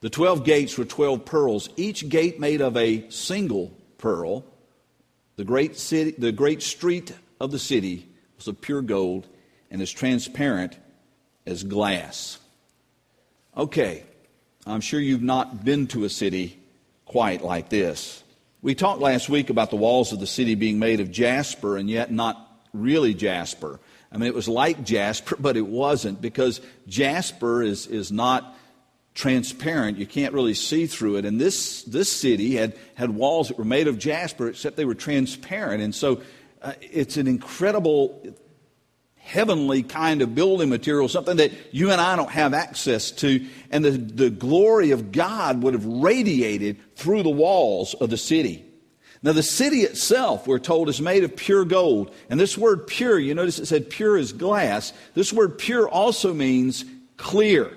The 0.00 0.10
12 0.10 0.44
gates 0.44 0.76
were 0.76 0.84
12 0.84 1.24
pearls, 1.24 1.68
each 1.76 2.08
gate 2.08 2.38
made 2.38 2.60
of 2.60 2.76
a 2.76 3.08
single 3.10 3.72
pearl. 3.98 4.44
The 5.36 5.44
great, 5.44 5.76
city, 5.76 6.14
the 6.16 6.32
great 6.32 6.62
street 6.62 7.12
of 7.40 7.50
the 7.50 7.58
city 7.58 8.08
was 8.36 8.46
of 8.46 8.60
pure 8.60 8.82
gold 8.82 9.26
and 9.70 9.80
as 9.80 9.90
transparent 9.90 10.76
as 11.46 11.62
glass. 11.62 12.38
Okay, 13.56 14.04
I'm 14.66 14.80
sure 14.80 15.00
you've 15.00 15.22
not 15.22 15.64
been 15.64 15.86
to 15.88 16.04
a 16.04 16.10
city 16.10 16.58
quite 17.04 17.42
like 17.42 17.68
this. 17.68 18.22
We 18.62 18.74
talked 18.74 19.00
last 19.00 19.28
week 19.28 19.48
about 19.48 19.70
the 19.70 19.76
walls 19.76 20.12
of 20.12 20.20
the 20.20 20.26
city 20.26 20.54
being 20.54 20.78
made 20.78 21.00
of 21.00 21.10
jasper 21.10 21.76
and 21.76 21.88
yet 21.88 22.10
not 22.10 22.36
really 22.72 23.14
jasper. 23.14 23.80
I 24.16 24.18
mean, 24.18 24.28
it 24.28 24.34
was 24.34 24.48
like 24.48 24.82
jasper, 24.82 25.36
but 25.38 25.58
it 25.58 25.66
wasn't 25.66 26.22
because 26.22 26.62
jasper 26.88 27.62
is, 27.62 27.86
is 27.86 28.10
not 28.10 28.56
transparent. 29.12 29.98
You 29.98 30.06
can't 30.06 30.32
really 30.32 30.54
see 30.54 30.86
through 30.86 31.16
it. 31.16 31.26
And 31.26 31.38
this, 31.38 31.82
this 31.82 32.10
city 32.10 32.54
had, 32.54 32.78
had 32.94 33.10
walls 33.10 33.48
that 33.48 33.58
were 33.58 33.64
made 33.66 33.88
of 33.88 33.98
jasper, 33.98 34.48
except 34.48 34.78
they 34.78 34.86
were 34.86 34.94
transparent. 34.94 35.82
And 35.82 35.94
so 35.94 36.22
uh, 36.62 36.72
it's 36.80 37.18
an 37.18 37.26
incredible 37.26 38.34
heavenly 39.16 39.82
kind 39.82 40.22
of 40.22 40.34
building 40.34 40.70
material, 40.70 41.08
something 41.08 41.36
that 41.36 41.52
you 41.74 41.90
and 41.90 42.00
I 42.00 42.16
don't 42.16 42.30
have 42.30 42.54
access 42.54 43.10
to. 43.10 43.46
And 43.70 43.84
the, 43.84 43.90
the 43.90 44.30
glory 44.30 44.92
of 44.92 45.12
God 45.12 45.62
would 45.62 45.74
have 45.74 45.84
radiated 45.84 46.78
through 46.96 47.22
the 47.22 47.28
walls 47.28 47.92
of 47.92 48.08
the 48.08 48.16
city. 48.16 48.65
Now, 49.22 49.32
the 49.32 49.42
city 49.42 49.80
itself, 49.80 50.46
we're 50.46 50.58
told, 50.58 50.88
is 50.88 51.00
made 51.00 51.24
of 51.24 51.34
pure 51.36 51.64
gold. 51.64 52.14
And 52.30 52.38
this 52.38 52.56
word 52.56 52.86
pure, 52.86 53.18
you 53.18 53.34
notice 53.34 53.58
it 53.58 53.66
said 53.66 53.90
pure 53.90 54.16
as 54.16 54.32
glass. 54.32 54.92
This 55.14 55.32
word 55.32 55.58
pure 55.58 55.88
also 55.88 56.34
means 56.34 56.84
clear. 57.16 57.72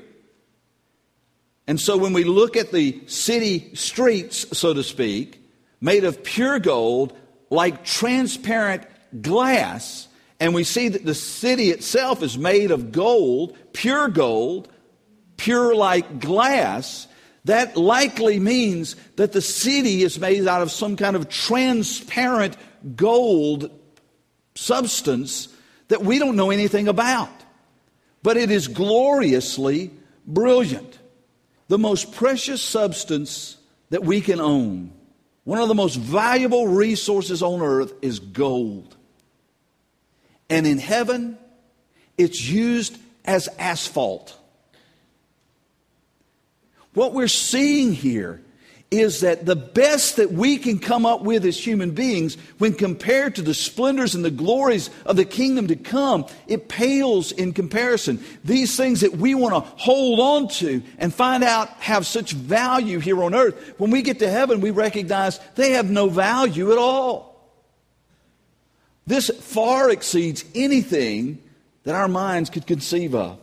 And 1.68 1.80
so 1.80 1.98
when 1.98 2.14
we 2.14 2.24
look 2.24 2.58
at 2.58 2.72
the 2.72 3.02
city 3.08 3.74
streets, 3.76 4.58
so 4.58 4.74
to 4.74 4.84
speak, 4.84 5.42
made 5.80 6.04
of 6.04 6.24
pure 6.24 6.60
gold, 6.60 7.16
like 7.50 7.86
transparent 7.86 8.84
glass, 9.22 10.08
and 10.40 10.54
we 10.54 10.64
see 10.64 10.90
that 10.90 11.06
the 11.06 11.14
city 11.14 11.70
itself 11.70 12.24
is 12.24 12.38
made 12.38 12.72
of 12.72 12.92
gold, 12.92 13.58
pure 13.74 14.08
gold, 14.08 14.68
pure 15.38 15.76
like 15.76 16.20
glass, 16.20 17.08
that 17.50 17.76
likely 17.76 18.40
means 18.40 18.96
that 19.16 19.32
the 19.32 19.42
city 19.42 20.04
is 20.04 20.20
made 20.20 20.48
out 20.48 20.62
of 20.62 20.72
some 20.72 20.96
kind 20.96 21.16
of 21.16 21.30
transparent 21.30 22.56
gold 22.96 23.72
substance 24.54 25.48
that 25.88 26.04
we 26.04 26.20
don't 26.20 26.36
know 26.36 26.52
anything 26.52 26.88
about. 26.88 27.32
But 28.22 28.38
it 28.38 28.52
is 28.52 28.68
gloriously 28.68 29.90
brilliant. 30.28 31.00
The 31.70 31.80
most 31.80 32.12
precious 32.12 32.62
substance 32.62 33.58
that 33.90 34.04
we 34.04 34.22
can 34.22 34.40
own, 34.40 34.92
one 35.44 35.60
of 35.60 35.70
the 35.70 35.76
most 35.76 35.96
valuable 35.96 36.68
resources 36.68 37.42
on 37.42 37.62
earth, 37.62 37.94
is 38.04 38.20
gold. 38.20 38.96
And 40.52 40.68
in 40.68 40.78
heaven, 40.78 41.40
it's 42.16 42.48
used 42.48 42.96
as 43.26 43.48
asphalt. 43.58 44.39
What 47.00 47.14
we're 47.14 47.30
seeing 47.30 47.94
here 47.94 48.42
is 48.92 49.22
that 49.22 49.46
the 49.46 49.56
best 49.56 50.18
that 50.18 50.34
we 50.34 50.58
can 50.58 50.80
come 50.80 51.06
up 51.06 51.22
with 51.22 51.46
as 51.46 51.58
human 51.58 51.92
beings, 51.92 52.36
when 52.58 52.74
compared 52.74 53.36
to 53.36 53.42
the 53.42 53.54
splendors 53.54 54.16
and 54.16 54.26
the 54.26 54.30
glories 54.30 54.90
of 55.06 55.16
the 55.16 55.24
kingdom 55.24 55.68
to 55.68 55.78
come, 55.78 56.26
it 56.46 56.68
pales 56.68 57.32
in 57.32 57.54
comparison. 57.54 58.22
These 58.44 58.76
things 58.76 59.00
that 59.00 59.16
we 59.16 59.34
want 59.34 59.54
to 59.54 59.72
hold 59.82 60.20
on 60.20 60.50
to 60.56 60.84
and 60.98 61.14
find 61.14 61.42
out 61.42 61.70
have 61.80 62.06
such 62.06 62.34
value 62.34 63.00
here 63.00 63.24
on 63.24 63.34
earth, 63.34 63.76
when 63.78 63.92
we 63.92 64.02
get 64.02 64.20
to 64.20 64.30
heaven, 64.30 64.60
we 64.60 64.72
recognize 64.72 65.40
they 65.56 65.72
have 65.72 65.90
no 65.90 66.10
value 66.10 66.74
at 66.74 66.78
all. 66.78 67.50
This 69.08 69.30
far 69.30 69.90
exceeds 69.90 70.44
anything 70.54 71.42
that 71.86 71.96
our 71.96 72.10
minds 72.10 72.50
could 72.50 72.68
conceive 72.68 73.16
of. 73.16 73.40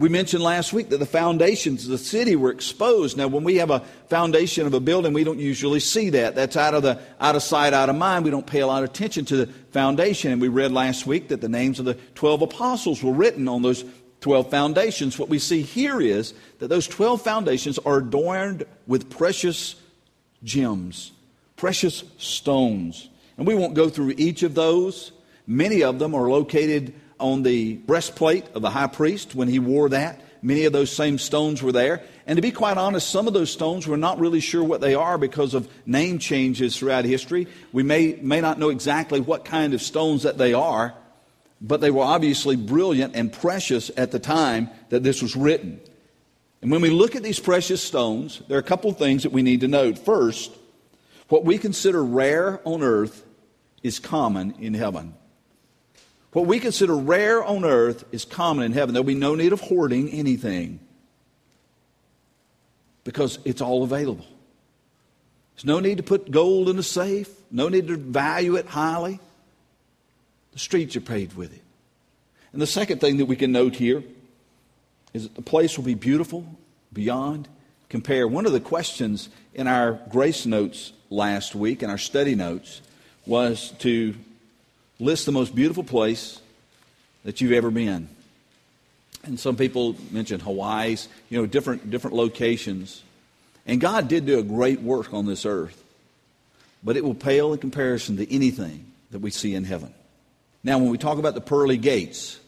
We 0.00 0.08
mentioned 0.08 0.42
last 0.42 0.72
week 0.72 0.88
that 0.88 0.96
the 0.96 1.04
foundations 1.04 1.84
of 1.84 1.90
the 1.90 1.98
city 1.98 2.34
were 2.34 2.50
exposed. 2.50 3.18
Now, 3.18 3.28
when 3.28 3.44
we 3.44 3.56
have 3.56 3.68
a 3.68 3.80
foundation 4.08 4.66
of 4.66 4.72
a 4.72 4.80
building, 4.80 5.12
we 5.12 5.24
don't 5.24 5.38
usually 5.38 5.78
see 5.78 6.08
that. 6.08 6.34
That's 6.34 6.56
out 6.56 6.72
of 6.72 6.82
the 6.82 6.98
out 7.20 7.36
of 7.36 7.42
sight, 7.42 7.74
out 7.74 7.90
of 7.90 7.96
mind. 7.96 8.24
We 8.24 8.30
don't 8.30 8.46
pay 8.46 8.60
a 8.60 8.66
lot 8.66 8.82
of 8.82 8.88
attention 8.88 9.26
to 9.26 9.36
the 9.36 9.46
foundation. 9.72 10.32
And 10.32 10.40
we 10.40 10.48
read 10.48 10.72
last 10.72 11.06
week 11.06 11.28
that 11.28 11.42
the 11.42 11.50
names 11.50 11.78
of 11.78 11.84
the 11.84 11.98
twelve 12.14 12.40
apostles 12.40 13.02
were 13.02 13.12
written 13.12 13.46
on 13.46 13.60
those 13.60 13.84
12 14.22 14.50
foundations. 14.50 15.18
What 15.18 15.28
we 15.28 15.38
see 15.38 15.60
here 15.60 16.00
is 16.00 16.32
that 16.60 16.68
those 16.68 16.88
12 16.88 17.20
foundations 17.20 17.78
are 17.78 17.98
adorned 17.98 18.64
with 18.86 19.10
precious 19.10 19.74
gems, 20.42 21.12
precious 21.56 22.04
stones. 22.16 23.10
And 23.36 23.46
we 23.46 23.54
won't 23.54 23.74
go 23.74 23.90
through 23.90 24.14
each 24.16 24.42
of 24.44 24.54
those. 24.54 25.12
Many 25.46 25.82
of 25.82 25.98
them 25.98 26.14
are 26.14 26.30
located 26.30 26.94
on 27.20 27.42
the 27.42 27.76
breastplate 27.76 28.46
of 28.54 28.62
the 28.62 28.70
high 28.70 28.86
priest 28.86 29.34
when 29.34 29.48
he 29.48 29.58
wore 29.58 29.88
that. 29.90 30.20
Many 30.42 30.64
of 30.64 30.72
those 30.72 30.90
same 30.90 31.18
stones 31.18 31.62
were 31.62 31.72
there. 31.72 32.02
And 32.26 32.36
to 32.36 32.42
be 32.42 32.50
quite 32.50 32.78
honest, 32.78 33.10
some 33.10 33.26
of 33.26 33.34
those 33.34 33.50
stones 33.50 33.86
we're 33.86 33.96
not 33.96 34.18
really 34.18 34.40
sure 34.40 34.64
what 34.64 34.80
they 34.80 34.94
are 34.94 35.18
because 35.18 35.52
of 35.52 35.68
name 35.84 36.18
changes 36.18 36.76
throughout 36.76 37.04
history. 37.04 37.46
We 37.72 37.82
may, 37.82 38.18
may 38.22 38.40
not 38.40 38.58
know 38.58 38.70
exactly 38.70 39.20
what 39.20 39.44
kind 39.44 39.74
of 39.74 39.82
stones 39.82 40.22
that 40.22 40.38
they 40.38 40.54
are, 40.54 40.94
but 41.60 41.80
they 41.80 41.90
were 41.90 42.04
obviously 42.04 42.56
brilliant 42.56 43.14
and 43.14 43.32
precious 43.32 43.90
at 43.96 44.12
the 44.12 44.18
time 44.18 44.70
that 44.88 45.02
this 45.02 45.20
was 45.20 45.36
written. 45.36 45.80
And 46.62 46.70
when 46.70 46.80
we 46.80 46.90
look 46.90 47.16
at 47.16 47.22
these 47.22 47.40
precious 47.40 47.82
stones, 47.82 48.42
there 48.48 48.56
are 48.56 48.60
a 48.60 48.64
couple 48.64 48.90
of 48.90 48.98
things 48.98 49.22
that 49.24 49.32
we 49.32 49.42
need 49.42 49.60
to 49.60 49.68
note. 49.68 49.98
First, 49.98 50.52
what 51.28 51.44
we 51.44 51.58
consider 51.58 52.02
rare 52.02 52.60
on 52.64 52.82
earth 52.82 53.24
is 53.82 53.98
common 53.98 54.54
in 54.58 54.74
heaven. 54.74 55.14
What 56.32 56.46
we 56.46 56.60
consider 56.60 56.94
rare 56.94 57.42
on 57.42 57.64
earth 57.64 58.04
is 58.12 58.24
common 58.24 58.64
in 58.64 58.72
heaven. 58.72 58.94
There'll 58.94 59.04
be 59.04 59.14
no 59.14 59.34
need 59.34 59.52
of 59.52 59.60
hoarding 59.60 60.08
anything 60.10 60.78
because 63.04 63.38
it's 63.44 63.60
all 63.60 63.82
available. 63.82 64.26
There's 65.56 65.64
no 65.64 65.80
need 65.80 65.96
to 65.96 66.02
put 66.02 66.30
gold 66.30 66.68
in 66.68 66.78
a 66.78 66.82
safe, 66.82 67.28
no 67.50 67.68
need 67.68 67.88
to 67.88 67.96
value 67.96 68.56
it 68.56 68.66
highly. 68.66 69.18
The 70.52 70.58
streets 70.58 70.96
are 70.96 71.00
paved 71.00 71.36
with 71.36 71.52
it. 71.52 71.62
And 72.52 72.62
the 72.62 72.66
second 72.66 73.00
thing 73.00 73.18
that 73.18 73.26
we 73.26 73.36
can 73.36 73.52
note 73.52 73.76
here 73.76 74.02
is 75.12 75.24
that 75.24 75.34
the 75.34 75.42
place 75.42 75.76
will 75.76 75.84
be 75.84 75.94
beautiful 75.94 76.46
beyond 76.92 77.48
compare. 77.88 78.26
One 78.26 78.46
of 78.46 78.52
the 78.52 78.60
questions 78.60 79.28
in 79.52 79.66
our 79.66 80.00
grace 80.10 80.46
notes 80.46 80.92
last 81.10 81.54
week, 81.54 81.82
in 81.82 81.90
our 81.90 81.98
study 81.98 82.34
notes, 82.34 82.80
was 83.26 83.72
to 83.80 84.14
list 85.00 85.26
the 85.26 85.32
most 85.32 85.54
beautiful 85.54 85.82
place 85.82 86.40
that 87.24 87.40
you've 87.40 87.52
ever 87.52 87.70
been. 87.70 88.08
And 89.24 89.38
some 89.38 89.56
people 89.56 89.96
mentioned 90.10 90.42
Hawaii's, 90.42 91.08
you 91.28 91.38
know, 91.38 91.46
different, 91.46 91.90
different 91.90 92.16
locations. 92.16 93.02
And 93.66 93.80
God 93.80 94.08
did 94.08 94.26
do 94.26 94.38
a 94.38 94.42
great 94.42 94.80
work 94.80 95.12
on 95.12 95.26
this 95.26 95.44
earth, 95.44 95.82
but 96.82 96.96
it 96.96 97.04
will 97.04 97.14
pale 97.14 97.52
in 97.52 97.58
comparison 97.58 98.16
to 98.16 98.34
anything 98.34 98.90
that 99.10 99.18
we 99.18 99.30
see 99.30 99.54
in 99.54 99.64
heaven. 99.64 99.92
Now, 100.62 100.78
when 100.78 100.90
we 100.90 100.98
talk 100.98 101.18
about 101.18 101.34
the 101.34 101.40
pearly 101.40 101.76
gates, 101.76 102.38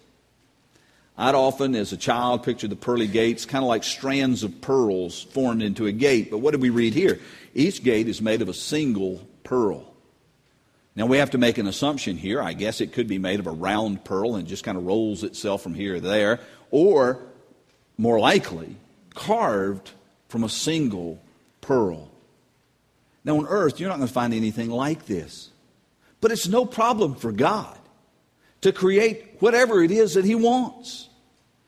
I'd 1.17 1.35
often, 1.35 1.75
as 1.75 1.93
a 1.93 1.97
child, 1.97 2.43
picture 2.43 2.69
the 2.69 2.77
pearly 2.77 3.07
gates 3.07 3.45
kind 3.45 3.63
of 3.63 3.69
like 3.69 3.85
strands 3.85 4.43
of 4.43 4.61
pearls 4.63 5.23
formed 5.23 5.63
into 5.63 5.87
a 5.87 5.93
gate. 5.93 6.31
But 6.31 6.39
what 6.39 6.53
did 6.53 6.63
we 6.63 6.71
read 6.71 6.95
here? 6.95 7.21
Each 7.55 7.83
gate 7.83 8.09
is 8.09 8.23
made 8.23 8.41
of 8.41 8.49
a 8.49 8.55
single 8.55 9.21
pearl. 9.45 9.92
Now, 10.95 11.07
we 11.07 11.19
have 11.19 11.31
to 11.31 11.39
make 11.39 11.57
an 11.57 11.67
assumption 11.67 12.19
here. 12.19 12.43
I 12.43 12.53
guess 12.53 12.81
it 12.81 12.93
could 12.93 13.09
be 13.09 13.19
made 13.19 13.41
of 13.41 13.47
a 13.47 13.51
round 13.51 14.05
pearl 14.05 14.37
and 14.37 14.47
just 14.47 14.65
kind 14.65 14.77
of 14.77 14.85
rolls 14.85 15.25
itself 15.25 15.63
from 15.63 15.75
here 15.75 15.95
to 15.95 16.01
there, 16.01 16.41
or 16.71 17.19
more 17.97 18.21
likely, 18.21 18.77
carved 19.15 19.91
from 20.29 20.45
a 20.45 20.49
single 20.49 21.23
pearl. 21.63 22.11
Now, 23.25 23.39
on 23.39 23.47
earth, 23.47 23.81
you're 23.81 23.89
not 23.89 23.97
going 23.97 24.09
to 24.09 24.13
find 24.13 24.35
anything 24.35 24.71
like 24.71 25.07
this. 25.07 25.51
But 26.21 26.31
it's 26.31 26.49
no 26.49 26.67
problem 26.67 27.15
for 27.15 27.33
God 27.33 27.79
to 28.61 28.73
create 28.73 29.37
whatever 29.41 29.83
it 29.83 29.91
is 29.91 30.15
that 30.15 30.25
He 30.25 30.35
wants. 30.35 31.09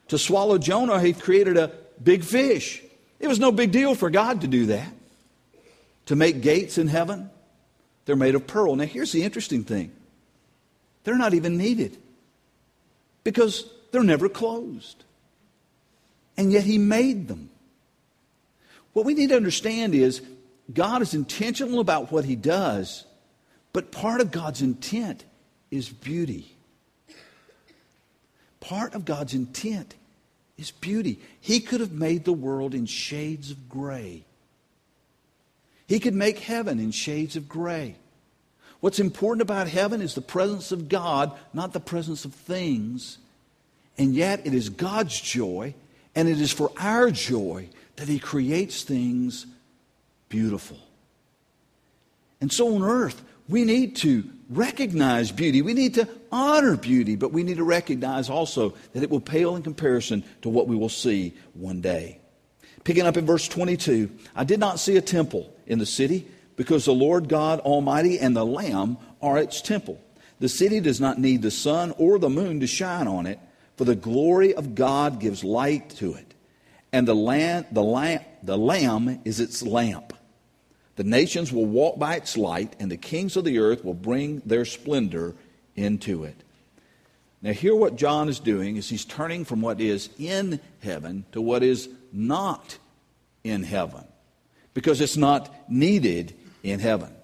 To 0.08 0.18
swallow 0.18 0.58
Jonah, 0.58 1.00
He 1.00 1.12
created 1.12 1.56
a 1.56 1.72
big 2.02 2.24
fish. 2.24 2.82
It 3.18 3.28
was 3.28 3.38
no 3.38 3.52
big 3.52 3.72
deal 3.72 3.94
for 3.94 4.10
God 4.10 4.42
to 4.42 4.46
do 4.46 4.66
that. 4.66 4.92
To 6.06 6.16
make 6.16 6.42
gates 6.42 6.76
in 6.76 6.88
heaven, 6.88 7.30
they're 8.04 8.16
made 8.16 8.34
of 8.34 8.46
pearl. 8.46 8.76
Now, 8.76 8.84
here's 8.84 9.12
the 9.12 9.22
interesting 9.22 9.64
thing 9.64 9.92
they're 11.04 11.18
not 11.18 11.34
even 11.34 11.56
needed 11.56 11.96
because 13.22 13.70
they're 13.92 14.02
never 14.02 14.28
closed. 14.28 15.04
And 16.36 16.52
yet, 16.52 16.64
He 16.64 16.78
made 16.78 17.28
them. 17.28 17.50
What 18.92 19.04
we 19.04 19.14
need 19.14 19.30
to 19.30 19.36
understand 19.36 19.94
is 19.94 20.22
God 20.72 21.02
is 21.02 21.14
intentional 21.14 21.80
about 21.80 22.10
what 22.10 22.24
He 22.24 22.36
does, 22.36 23.04
but 23.72 23.92
part 23.92 24.20
of 24.20 24.30
God's 24.30 24.62
intent 24.62 25.24
is 25.70 25.88
beauty. 25.88 26.56
Part 28.60 28.94
of 28.94 29.04
God's 29.04 29.34
intent 29.34 29.94
is 30.56 30.70
beauty. 30.70 31.20
He 31.40 31.60
could 31.60 31.80
have 31.80 31.92
made 31.92 32.24
the 32.24 32.32
world 32.32 32.74
in 32.74 32.86
shades 32.86 33.50
of 33.50 33.68
gray. 33.68 34.24
He 35.86 36.00
could 36.00 36.14
make 36.14 36.38
heaven 36.38 36.78
in 36.78 36.90
shades 36.90 37.36
of 37.36 37.48
gray. 37.48 37.96
What's 38.80 38.98
important 38.98 39.42
about 39.42 39.68
heaven 39.68 40.00
is 40.00 40.14
the 40.14 40.20
presence 40.20 40.72
of 40.72 40.88
God, 40.88 41.32
not 41.52 41.72
the 41.72 41.80
presence 41.80 42.24
of 42.24 42.34
things. 42.34 43.18
And 43.96 44.14
yet, 44.14 44.46
it 44.46 44.54
is 44.54 44.68
God's 44.68 45.18
joy, 45.18 45.74
and 46.14 46.28
it 46.28 46.40
is 46.40 46.52
for 46.52 46.70
our 46.78 47.10
joy 47.10 47.68
that 47.96 48.08
He 48.08 48.18
creates 48.18 48.82
things 48.82 49.46
beautiful. 50.28 50.78
And 52.40 52.52
so 52.52 52.74
on 52.74 52.82
earth, 52.82 53.22
we 53.48 53.64
need 53.64 53.96
to 53.96 54.24
recognize 54.50 55.30
beauty. 55.30 55.62
We 55.62 55.74
need 55.74 55.94
to 55.94 56.08
honor 56.32 56.76
beauty, 56.76 57.16
but 57.16 57.32
we 57.32 57.42
need 57.42 57.56
to 57.58 57.64
recognize 57.64 58.28
also 58.28 58.74
that 58.92 59.02
it 59.02 59.10
will 59.10 59.20
pale 59.20 59.56
in 59.56 59.62
comparison 59.62 60.24
to 60.42 60.48
what 60.48 60.66
we 60.66 60.76
will 60.76 60.88
see 60.88 61.34
one 61.54 61.80
day. 61.80 62.18
Picking 62.84 63.06
up 63.06 63.16
in 63.16 63.24
verse 63.24 63.48
22, 63.48 64.10
I 64.36 64.44
did 64.44 64.60
not 64.60 64.78
see 64.78 64.96
a 64.96 65.00
temple 65.00 65.53
in 65.66 65.78
the 65.78 65.86
city 65.86 66.26
because 66.56 66.84
the 66.84 66.94
Lord 66.94 67.28
God 67.28 67.60
Almighty 67.60 68.18
and 68.18 68.36
the 68.36 68.46
Lamb 68.46 68.98
are 69.20 69.38
its 69.38 69.60
temple. 69.60 70.00
The 70.40 70.48
city 70.48 70.80
does 70.80 71.00
not 71.00 71.18
need 71.18 71.42
the 71.42 71.50
sun 71.50 71.92
or 71.96 72.18
the 72.18 72.28
moon 72.28 72.60
to 72.60 72.66
shine 72.66 73.08
on 73.08 73.26
it, 73.26 73.38
for 73.76 73.84
the 73.84 73.96
glory 73.96 74.54
of 74.54 74.74
God 74.74 75.20
gives 75.20 75.42
light 75.42 75.90
to 75.96 76.14
it. 76.14 76.34
And 76.92 77.08
the, 77.08 77.14
land, 77.14 77.66
the, 77.72 77.82
lamb, 77.82 78.20
the 78.42 78.58
lamb 78.58 79.20
is 79.24 79.40
its 79.40 79.62
lamp. 79.62 80.12
The 80.96 81.04
nations 81.04 81.52
will 81.52 81.66
walk 81.66 81.98
by 81.98 82.16
its 82.16 82.36
light, 82.36 82.76
and 82.78 82.90
the 82.90 82.96
kings 82.96 83.36
of 83.36 83.44
the 83.44 83.58
earth 83.58 83.84
will 83.84 83.94
bring 83.94 84.42
their 84.46 84.64
splendor 84.64 85.34
into 85.74 86.24
it. 86.24 86.36
Now, 87.42 87.52
here 87.52 87.74
what 87.74 87.96
John 87.96 88.28
is 88.28 88.38
doing 88.38 88.76
is 88.76 88.88
he's 88.88 89.04
turning 89.04 89.44
from 89.44 89.60
what 89.60 89.80
is 89.80 90.08
in 90.18 90.60
heaven 90.80 91.26
to 91.32 91.40
what 91.40 91.62
is 91.62 91.88
not 92.12 92.78
in 93.42 93.64
heaven, 93.64 94.04
because 94.74 95.00
it's 95.00 95.16
not 95.16 95.70
needed 95.70 96.34
in 96.62 96.80
heaven. 96.80 97.14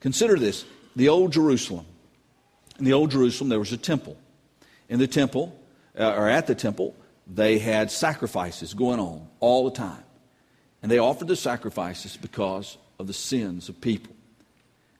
Consider 0.00 0.36
this 0.36 0.64
the 0.94 1.08
Old 1.08 1.32
Jerusalem. 1.32 1.86
In 2.78 2.84
the 2.84 2.92
Old 2.92 3.10
Jerusalem, 3.10 3.48
there 3.48 3.58
was 3.58 3.72
a 3.72 3.76
temple. 3.76 4.16
In 4.88 4.98
the 4.98 5.06
temple, 5.06 5.58
uh, 5.98 6.14
or 6.14 6.28
at 6.28 6.46
the 6.46 6.54
temple, 6.54 6.94
they 7.26 7.58
had 7.58 7.90
sacrifices 7.90 8.74
going 8.74 9.00
on 9.00 9.26
all 9.40 9.64
the 9.64 9.76
time. 9.76 10.02
And 10.82 10.90
they 10.90 10.98
offered 10.98 11.28
the 11.28 11.36
sacrifices 11.36 12.16
because 12.16 12.76
of 12.98 13.06
the 13.06 13.14
sins 13.14 13.68
of 13.68 13.80
people. 13.80 14.14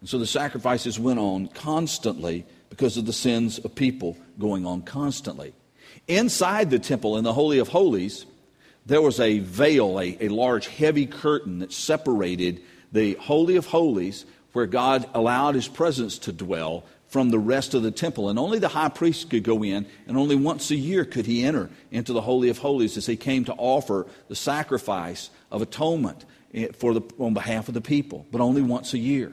And 0.00 0.09
so 0.09 0.19
the 0.19 0.26
sacrifices 0.26 0.99
went 0.99 1.19
on 1.19 1.49
constantly 1.49 2.47
because 2.71 2.97
of 2.97 3.07
the 3.07 3.12
sins 3.12 3.59
of 3.59 3.75
people 3.75 4.17
going 4.38 4.67
on 4.67 4.83
constantly. 4.83 5.53
Inside 6.09 6.71
the 6.71 6.79
temple, 6.79 7.17
in 7.17 7.25
the 7.25 7.33
Holy 7.33 7.59
of 7.59 7.69
Holies, 7.69 8.26
there 8.87 9.03
was 9.03 9.21
a 9.21 9.38
veil, 9.38 10.00
a, 10.00 10.17
a 10.21 10.29
large, 10.29 10.67
heavy 10.67 11.07
curtain 11.07 11.61
that 11.61 11.73
separated 11.73 12.62
the 12.93 13.14
Holy 13.14 13.57
of 13.57 13.67
Holies, 13.67 14.25
where 14.53 14.67
God 14.67 15.09
allowed 15.14 15.55
His 15.55 15.69
presence 15.69 16.19
to 16.21 16.33
dwell, 16.33 16.85
from 17.14 17.31
the 17.31 17.38
rest 17.38 17.75
of 17.75 17.85
the 17.85 17.93
temple. 17.93 18.29
And 18.29 18.41
only 18.41 18.59
the 18.59 18.67
high 18.67 18.88
priest 18.88 19.31
could 19.31 19.45
go 19.45 19.62
in, 19.62 19.87
and 20.09 20.17
only 20.17 20.35
once 20.35 20.73
a 20.73 20.75
year 20.75 21.05
could 21.05 21.26
he 21.26 21.45
enter 21.45 21.71
into 21.93 22.12
the 22.12 22.21
Holy 22.21 22.49
of 22.49 22.59
Holies 22.59 22.97
as 22.97 23.07
he 23.07 23.17
came 23.17 23.45
to 23.45 23.55
offer 23.55 24.09
the 24.26 24.35
sacrifice 24.35 25.31
of 25.53 25.62
atonement 25.62 26.25
eh, 26.53 26.69
for 26.76 26.93
the, 26.93 27.03
on 27.21 27.33
behalf 27.33 27.69
of 27.69 27.75
the 27.75 27.81
people, 27.81 28.26
but 28.33 28.41
only 28.41 28.62
once 28.62 28.95
a 28.95 28.99
year. 28.99 29.33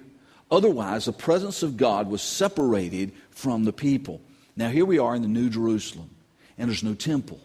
Otherwise, 0.51 1.05
the 1.05 1.11
presence 1.11 1.63
of 1.63 1.75
God 1.75 2.07
was 2.07 2.21
separated 2.21 3.13
from 3.31 3.63
the 3.63 3.73
people. 3.73 4.21
Now, 4.55 4.69
here 4.69 4.85
we 4.85 4.99
are 4.99 5.15
in 5.15 5.23
the 5.23 5.27
New 5.27 5.49
Jerusalem, 5.49 6.11
and 6.59 6.69
there's 6.69 6.83
no 6.83 6.93
temple. 6.93 7.39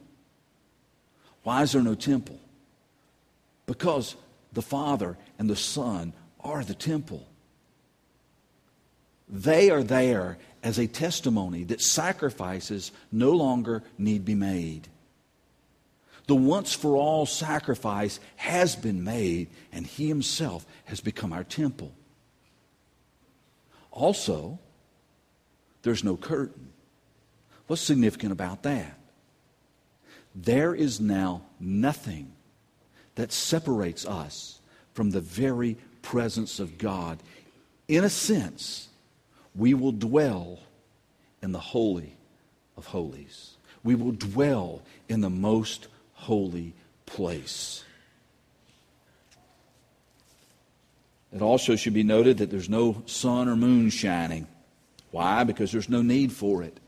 Why 1.47 1.63
is 1.63 1.71
there 1.71 1.81
no 1.81 1.95
temple? 1.95 2.41
Because 3.67 4.17
the 4.53 4.63
Father 4.63 5.17
and 5.39 5.49
the 5.49 5.55
Son 5.55 6.13
are 6.41 6.65
the 6.65 6.75
temple. 6.75 7.25
They 9.29 9.71
are 9.71 9.85
there 9.85 10.39
as 10.65 10.81
a 10.81 10.89
testimony 10.89 11.63
that 11.63 11.81
sacrifices 11.81 12.91
no 13.13 13.31
longer 13.31 13.85
need 13.97 14.25
be 14.25 14.35
made. 14.35 14.89
The 16.27 16.35
once 16.35 16.73
for 16.73 16.97
all 16.97 17.27
sacrifice 17.27 18.19
has 18.35 18.75
been 18.75 19.05
made, 19.05 19.47
and 19.71 19.87
He 19.87 20.09
Himself 20.09 20.67
has 20.87 21.01
become 21.01 21.33
our 21.33 21.45
temple. 21.45 21.93
Also, 23.93 24.59
there's 25.83 26.03
no 26.03 26.17
curtain. 26.17 26.73
What's 27.69 27.83
significant 27.83 28.33
about 28.33 28.65
that? 28.65 28.99
There 30.37 30.75
is 30.75 31.01
now 31.01 31.43
nothing 31.59 32.33
that 33.15 33.33
separates 33.33 34.05
us 34.05 34.61
from 34.93 35.11
the 35.11 35.21
very 35.21 35.79
presence 36.03 36.61
of 36.61 36.77
God. 36.77 37.19
In 37.89 38.05
a 38.05 38.11
sense, 38.11 38.89
we 39.55 39.73
will 39.73 39.93
dwell 39.93 40.59
in 41.43 41.53
the 41.53 41.59
Holy 41.59 42.17
of 42.77 42.87
Holies. 42.87 43.57
We 43.83 43.95
will 43.95 44.13
dwell 44.13 44.83
in 45.09 45.23
the 45.23 45.31
most 45.31 45.89
holy 46.13 46.75
place. 47.07 47.83
It 51.33 51.41
also 51.41 51.77
should 51.77 51.95
be 51.95 52.03
noted 52.03 52.39
that 52.39 52.51
there's 52.51 52.69
no 52.69 53.03
sun 53.07 53.49
or 53.49 53.57
moon 53.57 53.89
shining. 53.89 54.47
Why? 55.13 55.45
Because 55.45 55.73
there's 55.73 55.89
no 55.89 56.03
need 56.03 56.33
for 56.33 56.63
it. 56.63 56.79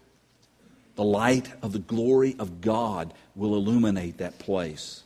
The 0.98 1.04
light 1.04 1.48
of 1.62 1.70
the 1.70 1.78
glory 1.78 2.34
of 2.40 2.60
God 2.60 3.14
will 3.36 3.54
illuminate 3.54 4.18
that 4.18 4.40
place. 4.40 5.04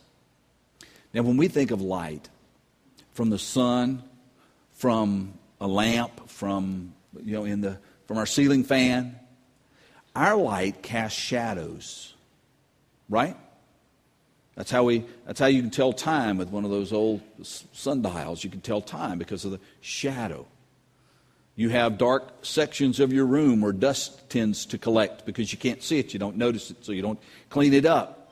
Now, 1.13 1.21
when 1.21 1.37
we 1.37 1.47
think 1.47 1.69
of 1.69 1.81
light, 1.81 2.29
from 3.11 3.29
the 3.29 3.37
sun, 3.37 4.01
from 4.73 5.35
a 5.61 5.67
lamp, 5.67 6.29
from 6.29 6.93
you 7.23 7.33
know, 7.33 7.45
in 7.45 7.61
the, 7.61 7.77
from 8.07 8.17
our 8.17 8.25
ceiling 8.25 8.63
fan. 8.63 9.19
Our 10.15 10.35
light 10.35 10.81
casts 10.81 11.19
shadows, 11.19 12.13
right? 13.09 13.37
That's 14.55 14.69
how, 14.69 14.83
we, 14.83 15.05
that's 15.25 15.39
how 15.39 15.47
you 15.47 15.61
can 15.61 15.71
tell 15.71 15.93
time 15.93 16.37
with 16.37 16.49
one 16.49 16.65
of 16.65 16.71
those 16.71 16.91
old 16.93 17.21
sundials. 17.41 18.43
You 18.43 18.49
can 18.49 18.61
tell 18.61 18.81
time 18.81 19.17
because 19.17 19.45
of 19.45 19.51
the 19.51 19.59
shadow. 19.81 20.45
You 21.55 21.69
have 21.69 21.97
dark 21.97 22.45
sections 22.45 22.99
of 22.99 23.13
your 23.13 23.25
room 23.25 23.61
where 23.61 23.71
dust 23.71 24.29
tends 24.29 24.65
to 24.67 24.77
collect 24.77 25.25
because 25.25 25.51
you 25.51 25.59
can't 25.59 25.83
see 25.83 25.99
it, 25.99 26.13
you 26.13 26.19
don't 26.19 26.37
notice 26.37 26.71
it, 26.71 26.83
so 26.83 26.91
you 26.91 27.01
don't 27.01 27.19
clean 27.49 27.73
it 27.73 27.85
up. 27.85 28.31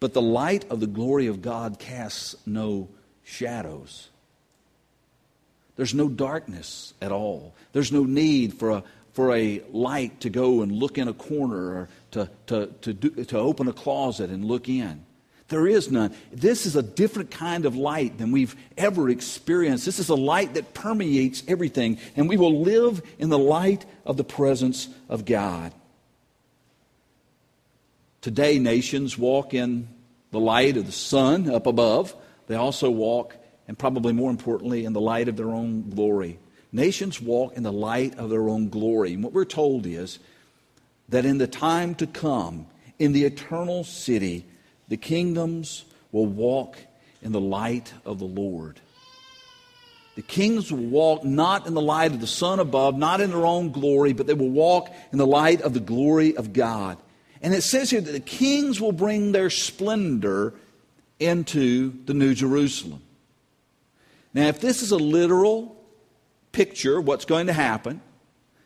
But 0.00 0.14
the 0.14 0.22
light 0.22 0.70
of 0.70 0.80
the 0.80 0.86
glory 0.86 1.26
of 1.26 1.42
God 1.42 1.78
casts 1.78 2.36
no 2.46 2.88
shadows. 3.24 4.08
There's 5.76 5.94
no 5.94 6.08
darkness 6.08 6.94
at 7.02 7.12
all. 7.12 7.54
There's 7.72 7.92
no 7.92 8.04
need 8.04 8.54
for 8.54 8.70
a, 8.70 8.84
for 9.12 9.34
a 9.34 9.62
light 9.70 10.20
to 10.20 10.30
go 10.30 10.62
and 10.62 10.72
look 10.72 10.98
in 10.98 11.08
a 11.08 11.12
corner 11.12 11.56
or 11.56 11.88
to, 12.12 12.30
to, 12.46 12.66
to, 12.80 12.94
do, 12.94 13.24
to 13.24 13.38
open 13.38 13.68
a 13.68 13.72
closet 13.72 14.30
and 14.30 14.44
look 14.44 14.68
in. 14.68 15.04
There 15.48 15.66
is 15.66 15.90
none. 15.90 16.14
This 16.30 16.66
is 16.66 16.76
a 16.76 16.82
different 16.82 17.30
kind 17.30 17.64
of 17.64 17.74
light 17.74 18.18
than 18.18 18.32
we've 18.32 18.54
ever 18.76 19.08
experienced. 19.08 19.86
This 19.86 19.98
is 19.98 20.10
a 20.10 20.14
light 20.14 20.54
that 20.54 20.74
permeates 20.74 21.42
everything, 21.48 21.98
and 22.16 22.28
we 22.28 22.36
will 22.36 22.60
live 22.60 23.02
in 23.18 23.30
the 23.30 23.38
light 23.38 23.86
of 24.04 24.16
the 24.16 24.24
presence 24.24 24.88
of 25.08 25.24
God. 25.24 25.72
Today, 28.20 28.58
nations 28.58 29.16
walk 29.16 29.54
in 29.54 29.88
the 30.32 30.40
light 30.40 30.76
of 30.76 30.84
the 30.84 30.92
sun 30.92 31.50
up 31.50 31.66
above. 31.66 32.14
They 32.46 32.56
also 32.56 32.90
walk 32.90 33.34
and 33.68 33.78
probably 33.78 34.14
more 34.14 34.30
importantly, 34.30 34.86
in 34.86 34.94
the 34.94 35.00
light 35.00 35.28
of 35.28 35.36
their 35.36 35.50
own 35.50 35.90
glory. 35.90 36.38
Nations 36.72 37.20
walk 37.20 37.54
in 37.54 37.62
the 37.62 37.72
light 37.72 38.18
of 38.18 38.30
their 38.30 38.48
own 38.48 38.70
glory. 38.70 39.12
And 39.12 39.22
what 39.22 39.34
we're 39.34 39.44
told 39.44 39.86
is 39.86 40.18
that 41.10 41.26
in 41.26 41.36
the 41.36 41.46
time 41.46 41.94
to 41.96 42.06
come, 42.06 42.66
in 42.98 43.12
the 43.12 43.24
eternal 43.24 43.84
city, 43.84 44.46
the 44.88 44.96
kingdoms 44.96 45.84
will 46.12 46.26
walk 46.26 46.78
in 47.22 47.32
the 47.32 47.40
light 47.40 47.92
of 48.04 48.18
the 48.18 48.24
Lord. 48.24 48.80
The 50.14 50.22
kings 50.22 50.72
will 50.72 50.78
walk 50.78 51.24
not 51.24 51.66
in 51.66 51.74
the 51.74 51.80
light 51.80 52.12
of 52.12 52.20
the 52.20 52.26
sun 52.26 52.58
above, 52.58 52.96
not 52.96 53.20
in 53.20 53.30
their 53.30 53.46
own 53.46 53.70
glory, 53.70 54.12
but 54.12 54.26
they 54.26 54.34
will 54.34 54.50
walk 54.50 54.92
in 55.12 55.18
the 55.18 55.26
light 55.26 55.60
of 55.60 55.74
the 55.74 55.80
glory 55.80 56.36
of 56.36 56.52
God. 56.52 56.98
And 57.40 57.54
it 57.54 57.62
says 57.62 57.90
here 57.90 58.00
that 58.00 58.10
the 58.10 58.18
kings 58.18 58.80
will 58.80 58.92
bring 58.92 59.30
their 59.30 59.48
splendor 59.48 60.54
into 61.20 62.04
the 62.04 62.14
New 62.14 62.34
Jerusalem. 62.34 63.02
Now, 64.34 64.48
if 64.48 64.60
this 64.60 64.82
is 64.82 64.90
a 64.90 64.96
literal 64.96 65.76
picture, 66.52 67.00
what's 67.00 67.24
going 67.24 67.46
to 67.46 67.52
happen, 67.52 68.00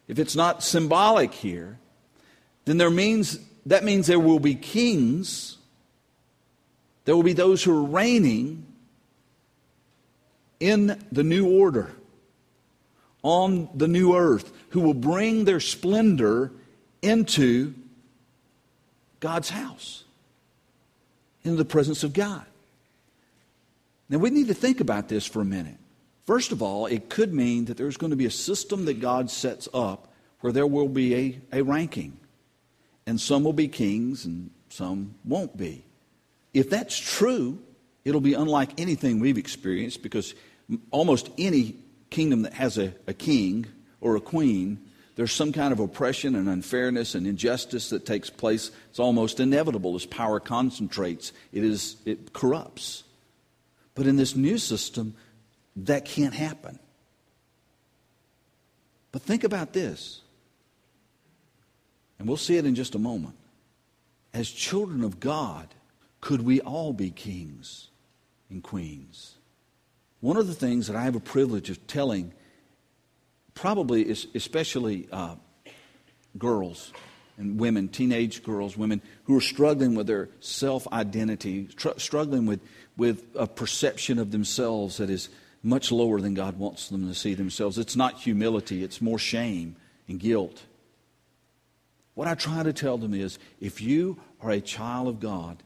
if 0.09 0.19
it's 0.19 0.37
not 0.37 0.63
symbolic 0.63 1.35
here, 1.35 1.79
then 2.65 2.79
there 2.79 2.91
means 2.91 3.39
that 3.67 3.85
means 3.85 4.07
there 4.07 4.19
will 4.19 4.41
be 4.41 4.55
kings, 4.55 5.59
there 7.05 7.17
will 7.17 7.23
be 7.23 7.33
those 7.33 7.62
who 7.62 7.77
are 7.77 7.83
reigning 7.83 8.67
in 10.61 11.05
the 11.11 11.25
new 11.25 11.59
order, 11.59 11.93
on 13.23 13.69
the 13.75 13.88
new 13.88 14.17
earth, 14.17 14.53
who 14.71 14.81
will 14.81 14.95
bring 14.95 15.45
their 15.45 15.61
splendor 15.61 16.53
into 17.03 17.75
God's 19.19 19.51
house, 19.51 20.05
into 21.43 21.57
the 21.57 21.65
presence 21.65 22.05
of 22.05 22.12
God. 22.12 22.45
Now, 24.09 24.19
we 24.19 24.31
need 24.31 24.49
to 24.49 24.55
think 24.55 24.81
about 24.81 25.09
this 25.09 25.27
for 25.27 25.41
a 25.41 25.45
minute. 25.45 25.79
First 26.27 26.53
of 26.53 26.62
all, 26.62 26.87
it 26.87 27.09
could 27.09 27.33
mean 27.33 27.65
that 27.65 27.77
there's 27.77 27.97
going 27.97 28.11
to 28.11 28.17
be 28.17 28.27
a 28.27 28.31
system 28.31 28.85
that 28.85 29.01
God 29.01 29.31
sets 29.31 29.69
up 29.75 30.12
where 30.41 30.53
there 30.53 30.67
will 30.67 30.88
be 30.88 31.15
a, 31.15 31.61
a 31.61 31.62
ranking. 31.62 32.17
And 33.07 33.21
some 33.21 33.43
will 33.43 33.53
be 33.53 33.69
kings 33.69 34.25
and 34.25 34.51
some 34.69 35.15
won't 35.25 35.57
be. 35.57 35.85
If 36.55 36.71
that's 36.71 36.99
true, 36.99 37.59
it'll 38.05 38.21
be 38.21 38.35
unlike 38.35 38.81
anything 38.81 39.21
we've 39.21 39.38
experienced 39.38 40.03
because 40.03 40.35
almost 40.91 41.31
any 41.38 41.77
kingdom 42.11 42.43
that 42.43 42.55
has 42.55 42.79
a, 42.79 42.95
a 43.07 43.15
king 43.15 43.67
or 44.01 44.17
a 44.17 44.21
queen, 44.21 44.79
there's 45.17 45.33
some 45.33 45.53
kind 45.53 45.73
of 45.73 45.81
oppression 45.81 46.35
and 46.35 46.49
unfairness 46.49 47.15
and 47.15 47.27
injustice 47.27 47.91
that 47.91 48.05
takes 48.05 48.31
place. 48.31 48.71
It's 48.91 48.99
almost 48.99 49.41
inevitable 49.41 49.95
as 49.95 50.07
power 50.07 50.41
concentrates, 50.41 51.33
it, 51.53 51.65
is, 51.65 51.97
it 52.05 52.33
corrupts. 52.33 53.05
But 53.95 54.07
in 54.07 54.17
this 54.17 54.35
new 54.37 54.59
system, 54.59 55.15
that 55.77 56.05
can't 56.05 56.35
happen. 56.35 56.79
But 59.11 59.23
think 59.23 59.45
about 59.45 59.73
this 59.73 60.23
and 62.23 62.29
we'll 62.29 62.37
see 62.37 62.57
it 62.57 62.65
in 62.65 62.77
just 62.77 62.95
a 62.95 63.01
moment, 63.01 63.35
as 64.33 64.49
children 64.49 65.03
of 65.03 65.19
God, 65.19 65.67
could 66.23 66.43
we 66.43 66.61
all 66.61 66.95
be 66.95 67.11
kings 67.11 67.89
and 68.49 68.63
queens? 68.63 69.35
One 70.21 70.39
of 70.39 70.47
the 70.47 70.55
things 70.55 70.87
that 70.87 70.97
I 70.97 71.03
have 71.03 71.17
a 71.17 71.21
privilege 71.21 71.69
of 71.69 71.85
telling, 71.87 72.33
probably 73.55 74.09
is 74.09 74.29
especially 74.35 75.09
uh, 75.13 75.35
girls 76.39 76.93
and 77.37 77.59
women, 77.59 77.89
teenage 77.89 78.45
girls, 78.45 78.77
women 78.77 79.03
who 79.25 79.37
are 79.37 79.43
struggling 79.43 79.97
with 79.97 80.07
their 80.07 80.29
self 80.39 80.87
identity, 80.93 81.65
tr- 81.65 81.99
struggling 81.99 82.47
with, 82.47 82.61
with 82.97 83.27
a 83.35 83.49
perception 83.49 84.21
of 84.21 84.31
themselves 84.31 84.99
that 84.99 85.11
is 85.11 85.29
much 85.65 85.91
lower 85.91 86.21
than 86.21 86.35
God 86.35 86.57
wants 86.57 86.89
them 86.89 87.09
to 87.09 87.15
see 87.15 87.35
themselves. 87.35 87.79
It's 87.79 87.97
not 87.97 88.21
humility, 88.21 88.85
it's 88.85 89.01
more 89.01 89.19
shame 89.19 89.75
and 90.07 90.21
guilt. 90.21 90.63
What 92.15 92.29
I 92.29 92.35
try 92.37 92.63
to 92.63 92.73
tell 92.73 92.97
them 92.97 93.13
is 93.13 93.41
if 93.61 93.81
you 93.81 94.21
are 94.41 94.53
a 94.53 94.61
child 94.61 95.09
of 95.09 95.19
God, 95.19 95.65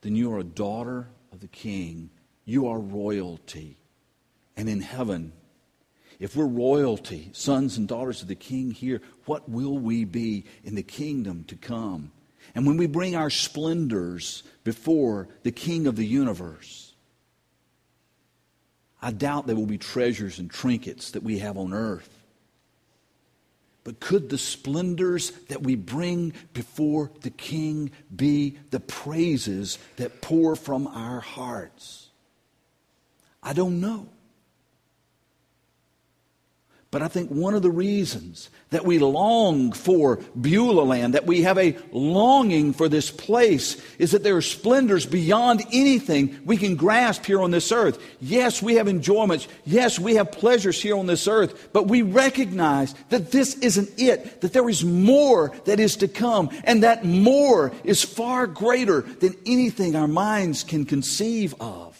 then 0.00 0.14
you 0.14 0.32
are 0.32 0.38
a 0.38 0.44
daughter 0.44 1.08
of 1.32 1.40
the 1.40 1.48
King. 1.48 2.10
You 2.44 2.68
are 2.68 2.78
royalty. 2.78 3.78
And 4.56 4.68
in 4.68 4.80
heaven, 4.80 5.32
if 6.18 6.34
we're 6.34 6.46
royalty, 6.46 7.30
sons 7.32 7.76
and 7.76 7.86
daughters 7.86 8.22
of 8.22 8.28
the 8.28 8.34
King 8.34 8.70
here, 8.70 9.00
what 9.26 9.48
will 9.48 9.78
we 9.78 10.04
be 10.04 10.44
in 10.64 10.74
the 10.74 10.82
kingdom 10.82 11.44
to 11.44 11.56
come? 11.56 12.12
And 12.54 12.66
when 12.66 12.76
we 12.76 12.86
bring 12.86 13.14
our 13.14 13.30
splendors 13.30 14.42
before 14.64 15.28
the 15.42 15.52
King 15.52 15.86
of 15.86 15.96
the 15.96 16.06
universe, 16.06 16.94
I 19.00 19.12
doubt 19.12 19.46
there 19.46 19.54
will 19.54 19.66
be 19.66 19.78
treasures 19.78 20.38
and 20.38 20.50
trinkets 20.50 21.12
that 21.12 21.22
we 21.22 21.38
have 21.38 21.56
on 21.56 21.72
earth. 21.72 22.17
But 23.88 24.00
could 24.00 24.28
the 24.28 24.36
splendors 24.36 25.30
that 25.48 25.62
we 25.62 25.74
bring 25.74 26.34
before 26.52 27.10
the 27.22 27.30
King 27.30 27.90
be 28.14 28.58
the 28.68 28.80
praises 28.80 29.78
that 29.96 30.20
pour 30.20 30.56
from 30.56 30.86
our 30.86 31.20
hearts? 31.20 32.10
I 33.42 33.54
don't 33.54 33.80
know. 33.80 34.10
But 36.90 37.02
I 37.02 37.08
think 37.08 37.28
one 37.28 37.52
of 37.52 37.60
the 37.60 37.70
reasons 37.70 38.48
that 38.70 38.86
we 38.86 38.98
long 38.98 39.72
for 39.72 40.20
Beulah 40.40 40.84
land, 40.84 41.12
that 41.12 41.26
we 41.26 41.42
have 41.42 41.58
a 41.58 41.76
longing 41.92 42.72
for 42.72 42.88
this 42.88 43.10
place, 43.10 43.76
is 43.98 44.12
that 44.12 44.22
there 44.22 44.36
are 44.36 44.42
splendors 44.42 45.04
beyond 45.04 45.62
anything 45.70 46.40
we 46.46 46.56
can 46.56 46.76
grasp 46.76 47.26
here 47.26 47.42
on 47.42 47.50
this 47.50 47.72
earth. 47.72 48.02
Yes, 48.20 48.62
we 48.62 48.76
have 48.76 48.88
enjoyments. 48.88 49.48
Yes, 49.66 49.98
we 49.98 50.14
have 50.14 50.32
pleasures 50.32 50.80
here 50.80 50.96
on 50.96 51.04
this 51.06 51.28
earth. 51.28 51.68
But 51.74 51.88
we 51.88 52.00
recognize 52.00 52.94
that 53.10 53.32
this 53.32 53.58
isn't 53.58 53.90
it, 53.98 54.40
that 54.40 54.54
there 54.54 54.68
is 54.68 54.82
more 54.82 55.52
that 55.66 55.80
is 55.80 55.96
to 55.96 56.08
come, 56.08 56.48
and 56.64 56.82
that 56.84 57.04
more 57.04 57.70
is 57.84 58.02
far 58.02 58.46
greater 58.46 59.02
than 59.02 59.36
anything 59.44 59.94
our 59.94 60.08
minds 60.08 60.64
can 60.64 60.86
conceive 60.86 61.54
of. 61.60 61.97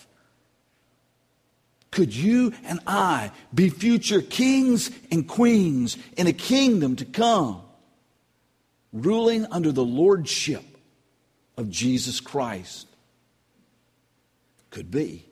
Could 1.98 2.14
you 2.14 2.52
and 2.62 2.78
I 2.86 3.32
be 3.52 3.70
future 3.70 4.22
kings 4.22 4.88
and 5.10 5.26
queens 5.26 5.98
in 6.16 6.28
a 6.28 6.32
kingdom 6.32 6.94
to 6.94 7.04
come, 7.04 7.60
ruling 8.92 9.46
under 9.46 9.72
the 9.72 9.84
lordship 9.84 10.62
of 11.56 11.70
Jesus 11.70 12.20
Christ? 12.20 12.86
Could 14.70 14.92
be. 14.92 15.26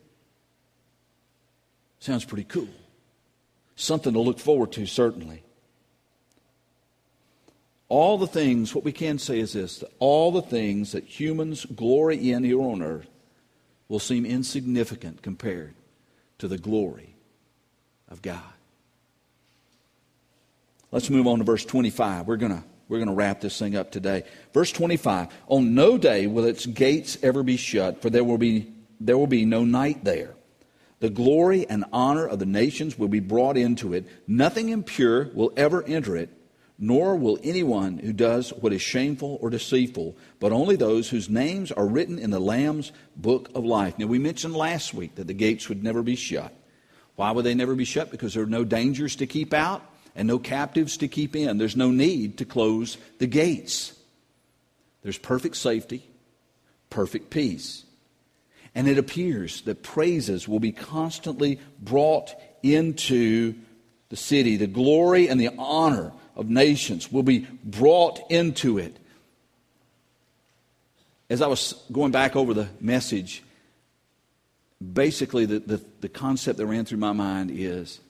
Sounds 2.00 2.24
pretty 2.24 2.42
cool. 2.42 2.66
Something 3.76 4.14
to 4.14 4.18
look 4.18 4.40
forward 4.40 4.72
to, 4.72 4.87
certainly. 4.87 5.44
All 7.88 8.18
the 8.18 8.26
things, 8.26 8.74
what 8.74 8.83
we 8.83 8.90
can 8.90 9.20
say 9.20 9.38
is 9.38 9.52
this 9.52 9.79
that 9.79 9.92
all 10.00 10.33
the 10.33 10.42
things 10.42 10.90
that 10.90 11.05
humans 11.05 11.64
glory 11.64 12.33
in 12.33 12.42
here 12.42 12.61
on 12.61 12.83
earth 12.83 13.07
will 13.88 14.00
seem 14.00 14.26
insignificant 14.26 15.22
compared 15.22 15.75
to 16.38 16.49
the 16.49 16.59
glory 16.59 17.16
of 18.09 18.22
God. 18.22 18.42
Let's 20.92 21.11
move 21.11 21.27
on 21.27 21.38
to 21.38 21.44
verse 21.44 21.64
25. 21.64 22.27
We're 22.27 22.37
going 22.37 22.53
to 22.53 22.64
we're 22.88 22.99
going 22.99 23.09
to 23.09 23.14
wrap 23.14 23.40
this 23.40 23.59
thing 23.59 23.77
up 23.77 23.90
today. 23.90 24.22
Verse 24.55 24.70
25 24.70 25.29
On 25.49 25.75
no 25.75 25.99
day 25.99 26.27
will 26.27 26.44
its 26.44 26.66
gates 26.66 27.18
ever 27.22 27.42
be 27.42 27.57
shut, 27.57 28.01
for 28.01 28.11
there 28.11 28.25
will 28.25 28.38
be, 28.38 28.72
there 29.01 29.18
will 29.18 29.27
be 29.27 29.44
no 29.44 29.64
night 29.64 30.05
there. 30.05 30.35
The 31.01 31.11
glory 31.11 31.68
and 31.68 31.85
honor 31.92 32.27
of 32.27 32.38
the 32.38 32.46
nations 32.46 32.99
will 32.99 33.09
be 33.09 33.20
brought 33.20 33.57
into 33.57 33.92
it. 33.92 34.07
Nothing 34.27 34.70
impure 34.70 35.31
will 35.35 35.53
ever 35.57 35.83
enter 35.83 36.16
it, 36.16 36.31
nor 36.78 37.16
will 37.16 37.38
anyone 37.42 37.98
who 37.98 38.12
does 38.12 38.50
what 38.50 38.72
is 38.72 38.82
shameful 38.82 39.38
or 39.40 39.48
deceitful, 39.48 40.16
but 40.40 40.52
only 40.52 40.76
those 40.76 41.08
whose 41.08 41.30
names 41.30 41.72
are 41.72 41.86
written 41.86 42.18
in 42.18 42.30
the 42.30 42.40
Lamb's 42.40 42.92
book 43.16 43.50
of 43.54 43.64
life. 43.64 43.98
Now, 43.98 44.06
we 44.06 44.18
mentioned 44.18 44.54
last 44.54 44.92
week 44.92 45.14
that 45.14 45.26
the 45.26 45.34
gates 45.34 45.68
would 45.68 45.82
never 45.82 46.02
be 46.02 46.16
shut. 46.16 46.52
Why 47.14 47.30
would 47.30 47.46
they 47.46 47.54
never 47.54 47.74
be 47.74 47.86
shut? 47.86 48.10
Because 48.10 48.34
there 48.34 48.42
are 48.42 48.46
no 48.46 48.64
dangers 48.64 49.16
to 49.16 49.26
keep 49.26 49.54
out 49.54 49.82
and 50.14 50.28
no 50.28 50.38
captives 50.38 50.98
to 50.98 51.08
keep 51.08 51.34
in. 51.34 51.56
There's 51.56 51.76
no 51.76 51.90
need 51.90 52.38
to 52.38 52.44
close 52.44 52.98
the 53.18 53.26
gates. 53.26 53.94
There's 55.02 55.18
perfect 55.18 55.56
safety, 55.56 56.06
perfect 56.90 57.30
peace. 57.30 57.84
And 58.74 58.86
it 58.86 58.98
appears 58.98 59.62
that 59.62 59.82
praises 59.82 60.46
will 60.46 60.60
be 60.60 60.72
constantly 60.72 61.58
brought 61.80 62.34
into 62.62 63.54
the 64.10 64.16
city. 64.16 64.56
The 64.56 64.66
glory 64.66 65.28
and 65.28 65.40
the 65.40 65.50
honor 65.56 66.12
of 66.37 66.49
nations 66.49 67.11
will 67.11 67.22
be 67.22 67.46
brought 67.64 68.31
into 68.31 68.79
it. 68.79 68.99
As 71.29 71.42
I 71.42 71.46
was 71.49 71.75
going 71.90 72.12
back 72.12 72.37
over 72.37 72.55
the 72.55 72.68
message, 72.81 73.42
basically 74.92 75.46
the, 75.46 75.59
the, 75.59 75.85
the 76.01 76.09
concept 76.09 76.59
that 76.59 76.66
ran 76.66 76.85
through 76.85 76.99
my 76.99 77.12
mind 77.12 77.51
is 77.53 78.01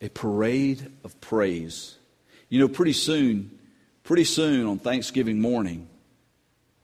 a 0.00 0.08
parade 0.10 0.92
of 1.02 1.20
praise. 1.20 1.96
You 2.48 2.60
know, 2.60 2.68
pretty 2.68 2.92
soon, 2.92 3.58
pretty 4.04 4.24
soon 4.24 4.66
on 4.66 4.78
Thanksgiving 4.78 5.40
morning, 5.40 5.88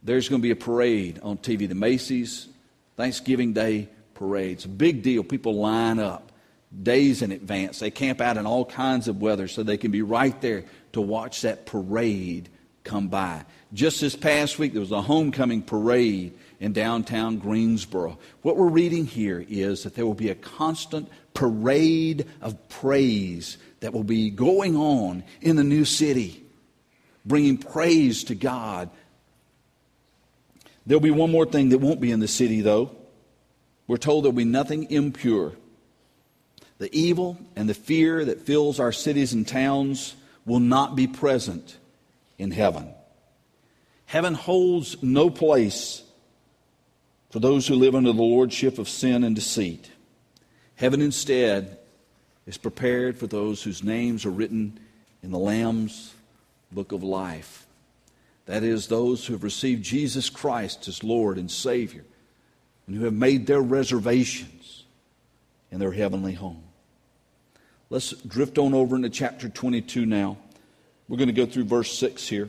there's 0.02 0.28
going 0.28 0.40
to 0.40 0.42
be 0.42 0.50
a 0.50 0.56
parade 0.56 1.20
on 1.22 1.38
TV. 1.38 1.68
The 1.68 1.74
Macy's 1.74 2.48
Thanksgiving 2.96 3.52
Day 3.52 3.88
parade. 4.14 4.52
It's 4.52 4.64
a 4.64 4.68
big 4.68 5.02
deal. 5.02 5.22
People 5.22 5.54
line 5.54 5.98
up 5.98 6.32
days 6.82 7.22
in 7.22 7.32
advance. 7.32 7.78
They 7.78 7.90
camp 7.90 8.20
out 8.20 8.36
in 8.36 8.46
all 8.46 8.64
kinds 8.64 9.08
of 9.08 9.20
weather 9.20 9.48
so 9.48 9.62
they 9.62 9.76
can 9.76 9.90
be 9.90 10.02
right 10.02 10.38
there 10.40 10.64
to 10.92 11.00
watch 11.00 11.42
that 11.42 11.66
parade 11.66 12.48
come 12.82 13.08
by. 13.08 13.44
Just 13.72 14.00
this 14.00 14.14
past 14.14 14.58
week, 14.58 14.72
there 14.72 14.80
was 14.80 14.92
a 14.92 15.02
homecoming 15.02 15.62
parade 15.62 16.34
in 16.60 16.72
downtown 16.72 17.38
Greensboro. 17.38 18.18
What 18.42 18.56
we're 18.56 18.68
reading 18.68 19.06
here 19.06 19.44
is 19.48 19.82
that 19.82 19.94
there 19.94 20.06
will 20.06 20.14
be 20.14 20.28
a 20.28 20.34
constant 20.34 21.10
parade 21.32 22.26
of 22.40 22.68
praise 22.68 23.58
that 23.80 23.92
will 23.92 24.04
be 24.04 24.30
going 24.30 24.76
on 24.76 25.24
in 25.40 25.56
the 25.56 25.64
new 25.64 25.84
city, 25.84 26.44
bringing 27.24 27.58
praise 27.58 28.24
to 28.24 28.34
God. 28.34 28.90
There'll 30.86 31.00
be 31.00 31.10
one 31.10 31.32
more 31.32 31.46
thing 31.46 31.70
that 31.70 31.78
won't 31.78 32.00
be 32.00 32.12
in 32.12 32.20
the 32.20 32.28
city, 32.28 32.60
though. 32.60 32.94
We're 33.86 33.96
told 33.96 34.24
there'll 34.24 34.32
be 34.32 34.44
nothing 34.44 34.90
impure. 34.90 35.52
The 36.78 36.94
evil 36.96 37.38
and 37.54 37.68
the 37.68 37.74
fear 37.74 38.24
that 38.24 38.42
fills 38.42 38.80
our 38.80 38.92
cities 38.92 39.32
and 39.32 39.46
towns 39.46 40.14
will 40.44 40.60
not 40.60 40.96
be 40.96 41.06
present 41.06 41.76
in 42.38 42.50
heaven. 42.50 42.92
Heaven 44.06 44.34
holds 44.34 45.02
no 45.02 45.30
place 45.30 46.02
for 47.30 47.38
those 47.40 47.66
who 47.66 47.74
live 47.74 47.94
under 47.94 48.12
the 48.12 48.22
lordship 48.22 48.78
of 48.78 48.88
sin 48.88 49.24
and 49.24 49.34
deceit. 49.34 49.90
Heaven 50.76 51.00
instead 51.00 51.78
is 52.46 52.58
prepared 52.58 53.16
for 53.16 53.26
those 53.26 53.62
whose 53.62 53.82
names 53.82 54.26
are 54.26 54.30
written 54.30 54.78
in 55.22 55.30
the 55.30 55.38
Lamb's 55.38 56.12
book 56.70 56.92
of 56.92 57.02
life. 57.02 57.66
That 58.46 58.62
is, 58.62 58.88
those 58.88 59.24
who 59.24 59.32
have 59.32 59.42
received 59.42 59.82
Jesus 59.82 60.28
Christ 60.28 60.86
as 60.86 61.02
Lord 61.02 61.38
and 61.38 61.50
Savior 61.50 62.04
and 62.86 62.94
who 62.94 63.04
have 63.04 63.14
made 63.14 63.46
their 63.46 63.62
reservations 63.62 64.83
in 65.74 65.80
their 65.80 65.90
heavenly 65.90 66.34
home. 66.34 66.62
Let's 67.90 68.12
drift 68.12 68.58
on 68.58 68.74
over 68.74 68.94
into 68.94 69.10
chapter 69.10 69.48
22 69.48 70.06
now. 70.06 70.38
We're 71.08 71.16
going 71.16 71.26
to 71.26 71.34
go 71.34 71.46
through 71.46 71.64
verse 71.64 71.98
6 71.98 72.28
here. 72.28 72.48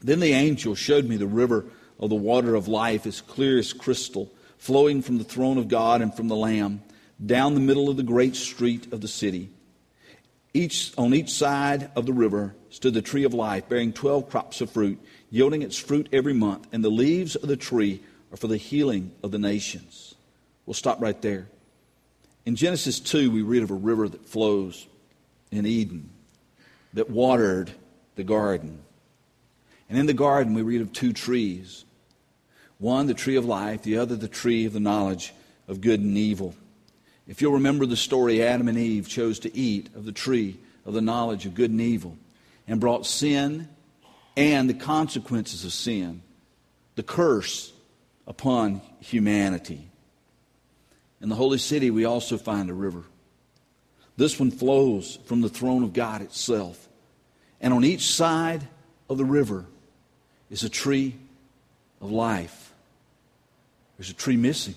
Then 0.00 0.20
the 0.20 0.32
angel 0.32 0.74
showed 0.74 1.04
me 1.04 1.18
the 1.18 1.26
river 1.26 1.66
of 2.00 2.08
the 2.08 2.16
water 2.16 2.54
of 2.54 2.68
life, 2.68 3.06
as 3.06 3.20
clear 3.20 3.58
as 3.58 3.74
crystal, 3.74 4.32
flowing 4.56 5.02
from 5.02 5.18
the 5.18 5.24
throne 5.24 5.58
of 5.58 5.68
God 5.68 6.00
and 6.00 6.12
from 6.14 6.28
the 6.28 6.36
Lamb, 6.36 6.82
down 7.24 7.52
the 7.52 7.60
middle 7.60 7.90
of 7.90 7.98
the 7.98 8.02
great 8.02 8.34
street 8.34 8.92
of 8.94 9.02
the 9.02 9.08
city. 9.08 9.50
Each, 10.54 10.94
on 10.96 11.12
each 11.12 11.30
side 11.30 11.90
of 11.94 12.06
the 12.06 12.14
river 12.14 12.54
stood 12.70 12.94
the 12.94 13.02
tree 13.02 13.24
of 13.24 13.34
life, 13.34 13.68
bearing 13.68 13.92
twelve 13.92 14.30
crops 14.30 14.62
of 14.62 14.70
fruit, 14.70 14.98
yielding 15.28 15.60
its 15.60 15.76
fruit 15.76 16.08
every 16.14 16.32
month, 16.32 16.66
and 16.72 16.82
the 16.82 16.90
leaves 16.90 17.36
of 17.36 17.46
the 17.46 17.58
tree 17.58 18.02
are 18.32 18.38
for 18.38 18.48
the 18.48 18.56
healing 18.56 19.12
of 19.22 19.32
the 19.32 19.38
nations. 19.38 20.14
We'll 20.64 20.72
stop 20.72 21.02
right 21.02 21.20
there. 21.20 21.48
In 22.46 22.54
Genesis 22.54 23.00
2, 23.00 23.32
we 23.32 23.42
read 23.42 23.64
of 23.64 23.72
a 23.72 23.74
river 23.74 24.08
that 24.08 24.24
flows 24.24 24.86
in 25.50 25.66
Eden 25.66 26.10
that 26.94 27.10
watered 27.10 27.72
the 28.14 28.22
garden. 28.22 28.80
And 29.90 29.98
in 29.98 30.06
the 30.06 30.14
garden, 30.14 30.54
we 30.54 30.62
read 30.62 30.80
of 30.80 30.92
two 30.92 31.12
trees 31.12 31.84
one, 32.78 33.06
the 33.06 33.14
tree 33.14 33.36
of 33.36 33.46
life, 33.46 33.82
the 33.82 33.98
other, 33.98 34.16
the 34.16 34.28
tree 34.28 34.66
of 34.66 34.74
the 34.74 34.80
knowledge 34.80 35.32
of 35.66 35.80
good 35.80 36.00
and 36.00 36.16
evil. 36.16 36.54
If 37.26 37.40
you'll 37.40 37.54
remember 37.54 37.86
the 37.86 37.96
story, 37.96 38.42
Adam 38.42 38.68
and 38.68 38.76
Eve 38.76 39.08
chose 39.08 39.38
to 39.40 39.56
eat 39.56 39.88
of 39.94 40.04
the 40.04 40.12
tree 40.12 40.58
of 40.84 40.92
the 40.92 41.00
knowledge 41.00 41.46
of 41.46 41.54
good 41.54 41.70
and 41.70 41.80
evil 41.80 42.16
and 42.68 42.78
brought 42.78 43.06
sin 43.06 43.68
and 44.36 44.68
the 44.68 44.74
consequences 44.74 45.64
of 45.64 45.72
sin, 45.72 46.20
the 46.96 47.02
curse 47.02 47.72
upon 48.26 48.82
humanity. 49.00 49.88
In 51.20 51.28
the 51.28 51.34
holy 51.34 51.58
city, 51.58 51.90
we 51.90 52.04
also 52.04 52.36
find 52.36 52.68
a 52.68 52.74
river. 52.74 53.02
This 54.16 54.38
one 54.38 54.50
flows 54.50 55.18
from 55.24 55.40
the 55.40 55.48
throne 55.48 55.82
of 55.82 55.92
God 55.92 56.22
itself. 56.22 56.88
And 57.60 57.72
on 57.72 57.84
each 57.84 58.14
side 58.14 58.66
of 59.08 59.18
the 59.18 59.24
river 59.24 59.66
is 60.50 60.62
a 60.62 60.68
tree 60.68 61.14
of 62.00 62.10
life. 62.10 62.72
There's 63.96 64.10
a 64.10 64.14
tree 64.14 64.36
missing. 64.36 64.74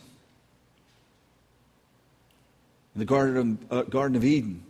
In 2.95 2.99
the 2.99 3.05
Garden 3.05 3.59
of, 3.69 3.71
uh, 3.71 3.83
Garden 3.83 4.15
of 4.15 4.23
Eden, 4.23 4.63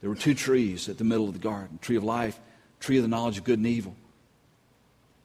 there 0.00 0.10
were 0.10 0.16
two 0.16 0.34
trees 0.34 0.88
at 0.88 0.98
the 0.98 1.04
middle 1.04 1.28
of 1.28 1.32
the 1.32 1.38
garden 1.38 1.78
tree 1.80 1.96
of 1.96 2.04
life, 2.04 2.38
tree 2.80 2.98
of 2.98 3.02
the 3.02 3.08
knowledge 3.08 3.38
of 3.38 3.44
good 3.44 3.58
and 3.58 3.66
evil. 3.66 3.94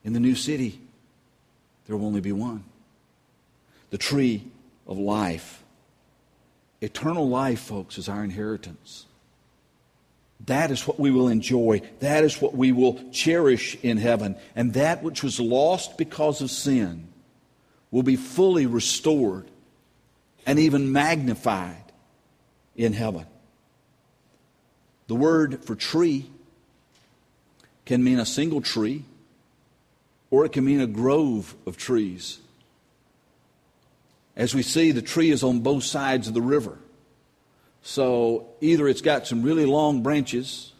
In 0.04 0.14
the 0.14 0.20
new 0.20 0.34
city, 0.34 0.80
there 1.86 1.96
will 1.96 2.06
only 2.06 2.20
be 2.20 2.32
one 2.32 2.64
the 3.90 3.98
tree 3.98 4.44
of 4.86 4.96
life. 4.98 5.62
Eternal 6.80 7.28
life, 7.28 7.60
folks, 7.60 7.98
is 7.98 8.08
our 8.08 8.24
inheritance. 8.24 9.06
That 10.46 10.70
is 10.70 10.86
what 10.86 10.98
we 10.98 11.10
will 11.10 11.28
enjoy. 11.28 11.82
That 12.00 12.24
is 12.24 12.40
what 12.40 12.54
we 12.54 12.72
will 12.72 13.10
cherish 13.10 13.76
in 13.82 13.98
heaven. 13.98 14.36
And 14.56 14.72
that 14.72 15.02
which 15.02 15.22
was 15.22 15.38
lost 15.38 15.98
because 15.98 16.40
of 16.40 16.50
sin 16.50 17.08
will 17.90 18.02
be 18.02 18.16
fully 18.16 18.66
restored 18.66 19.50
and 20.46 20.58
even 20.58 20.92
magnified 20.92 21.92
in 22.74 22.94
heaven. 22.94 23.26
The 25.08 25.14
word 25.14 25.64
for 25.64 25.74
tree 25.74 26.30
can 27.84 28.02
mean 28.02 28.18
a 28.18 28.26
single 28.26 28.60
tree, 28.60 29.04
or 30.30 30.44
it 30.46 30.52
can 30.52 30.64
mean 30.64 30.80
a 30.80 30.86
grove 30.86 31.54
of 31.66 31.76
trees. 31.76 32.38
As 34.40 34.54
we 34.54 34.62
see, 34.62 34.92
the 34.92 35.02
tree 35.02 35.30
is 35.30 35.44
on 35.44 35.60
both 35.60 35.84
sides 35.84 36.26
of 36.26 36.32
the 36.32 36.40
river. 36.40 36.78
So 37.82 38.48
either 38.62 38.88
it's 38.88 39.02
got 39.02 39.26
some 39.26 39.42
really 39.42 39.66
long 39.66 40.02
branches, 40.02 40.72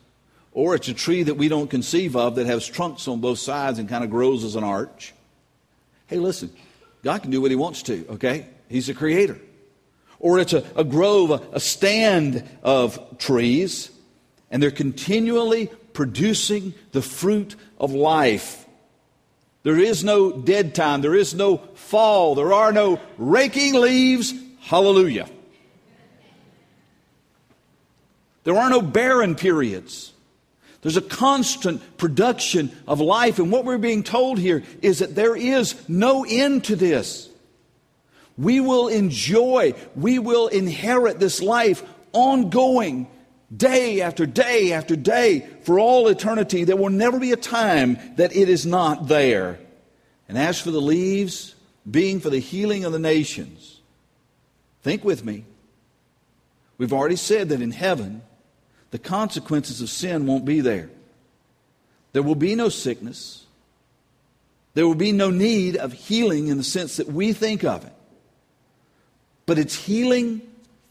or 0.53 0.75
it's 0.75 0.89
a 0.89 0.95
tree 0.95 1.25
that 1.25 1.35
we 1.35 1.49
don't 1.49 1.69
conceive 1.69 2.17
of 2.17 2.37
that 2.37 2.47
has 2.47 2.67
trunks 2.67 3.07
on 3.07 3.21
both 3.21 3.39
sides 3.39 3.79
and 3.79 3.87
kind 3.87 4.03
of 4.03 4.09
grows 4.09 4.45
as 4.45 4.57
an 4.57 4.65
arch. 4.65 5.13
Hey, 6.07 6.17
listen, 6.17 6.51
God 7.05 7.21
can 7.21 7.31
do 7.31 7.43
what 7.43 7.51
He 7.51 7.57
wants 7.57 7.83
to, 7.83 8.07
okay? 8.09 8.47
He's 8.71 8.89
a 8.89 8.95
creator. 8.95 9.39
Or 10.19 10.39
it's 10.39 10.55
a, 10.55 10.65
a 10.75 10.83
grove, 10.83 11.31
a, 11.31 11.43
a 11.53 11.61
stand 11.61 12.49
of 12.63 13.19
trees, 13.19 13.91
and 14.51 14.63
they're 14.63 14.71
continually 14.71 15.67
producing 15.93 16.73
the 16.93 17.03
fruit 17.03 17.57
of 17.79 17.93
life. 17.93 18.65
There 19.63 19.79
is 19.79 20.03
no 20.03 20.33
dead 20.33 20.75
time. 20.75 21.03
There 21.03 21.15
is 21.15 21.35
no 21.35 21.59
fall. 21.75 22.35
There 22.35 22.53
are 22.53 22.73
no 22.73 23.01
raking 23.19 23.75
leaves. 23.75 24.33
Hallelujah. 24.61 25.29
There 28.45 28.57
are 28.57 28.71
no 28.71 28.81
barren 28.81 29.35
periods. 29.35 30.13
There's 30.83 30.97
a 30.97 31.03
constant 31.03 31.99
production 31.99 32.75
of 32.87 33.01
life. 33.01 33.39
And 33.39 33.53
what 33.53 33.67
we're 33.67 33.79
being 33.79 34.03
told 34.03 34.39
here 34.39 34.63
is 34.81 35.01
that 35.01 35.15
there 35.15 35.37
is 35.37 35.75
no 35.89 36.25
end 36.27 36.65
to 36.65 36.77
this. 36.77 37.29
We 38.39 38.61
will 38.61 38.89
enjoy, 38.89 39.75
we 39.95 40.19
will 40.19 40.49
inherit 40.49 41.19
this 41.19 41.43
life 41.43 41.83
ongoing, 42.13 43.07
day 43.55 44.01
after 44.01 44.27
day 44.27 44.73
after 44.73 44.97
day, 44.97 45.47
for 45.63 45.79
all 45.79 46.09
eternity. 46.09 46.65
There 46.65 46.77
will 46.77 46.91
never 46.91 47.19
be 47.19 47.33
a 47.33 47.37
time 47.37 47.99
that 48.17 48.35
it 48.35 48.49
is 48.49 48.65
not 48.65 49.09
there. 49.09 49.59
And 50.29 50.39
as 50.39 50.61
for 50.61 50.71
the 50.71 50.81
leaves, 50.81 51.55
being 51.91 52.21
for 52.21 52.31
the 52.31 52.39
healing 52.39 52.85
of 52.85 52.93
the 52.93 52.99
nations, 52.99 53.81
think 54.83 55.05
with 55.05 55.25
me. 55.25 55.45
We've 56.79 56.93
already 56.93 57.17
said 57.17 57.49
that 57.49 57.61
in 57.61 57.73
heaven, 57.73 58.23
the 58.91 58.99
consequences 58.99 59.81
of 59.81 59.91
sin 59.91 60.27
won't 60.27 60.45
be 60.45 60.61
there. 60.61 60.91
There 62.13 62.23
will 62.23 62.35
be 62.35 62.55
no 62.55 62.69
sickness. 62.69 63.45
There 64.75 64.87
will 64.87 64.95
be 64.95 65.13
no 65.13 65.31
need 65.31 65.77
of 65.77 65.93
healing 65.93 66.49
in 66.49 66.57
the 66.57 66.65
sense 66.65 66.97
that 66.97 67.09
we 67.09 67.33
think 67.33 67.65
of 67.65 67.85
it. 67.85 67.93
But 69.47 69.59
it's 69.59 69.75
healing 69.75 70.43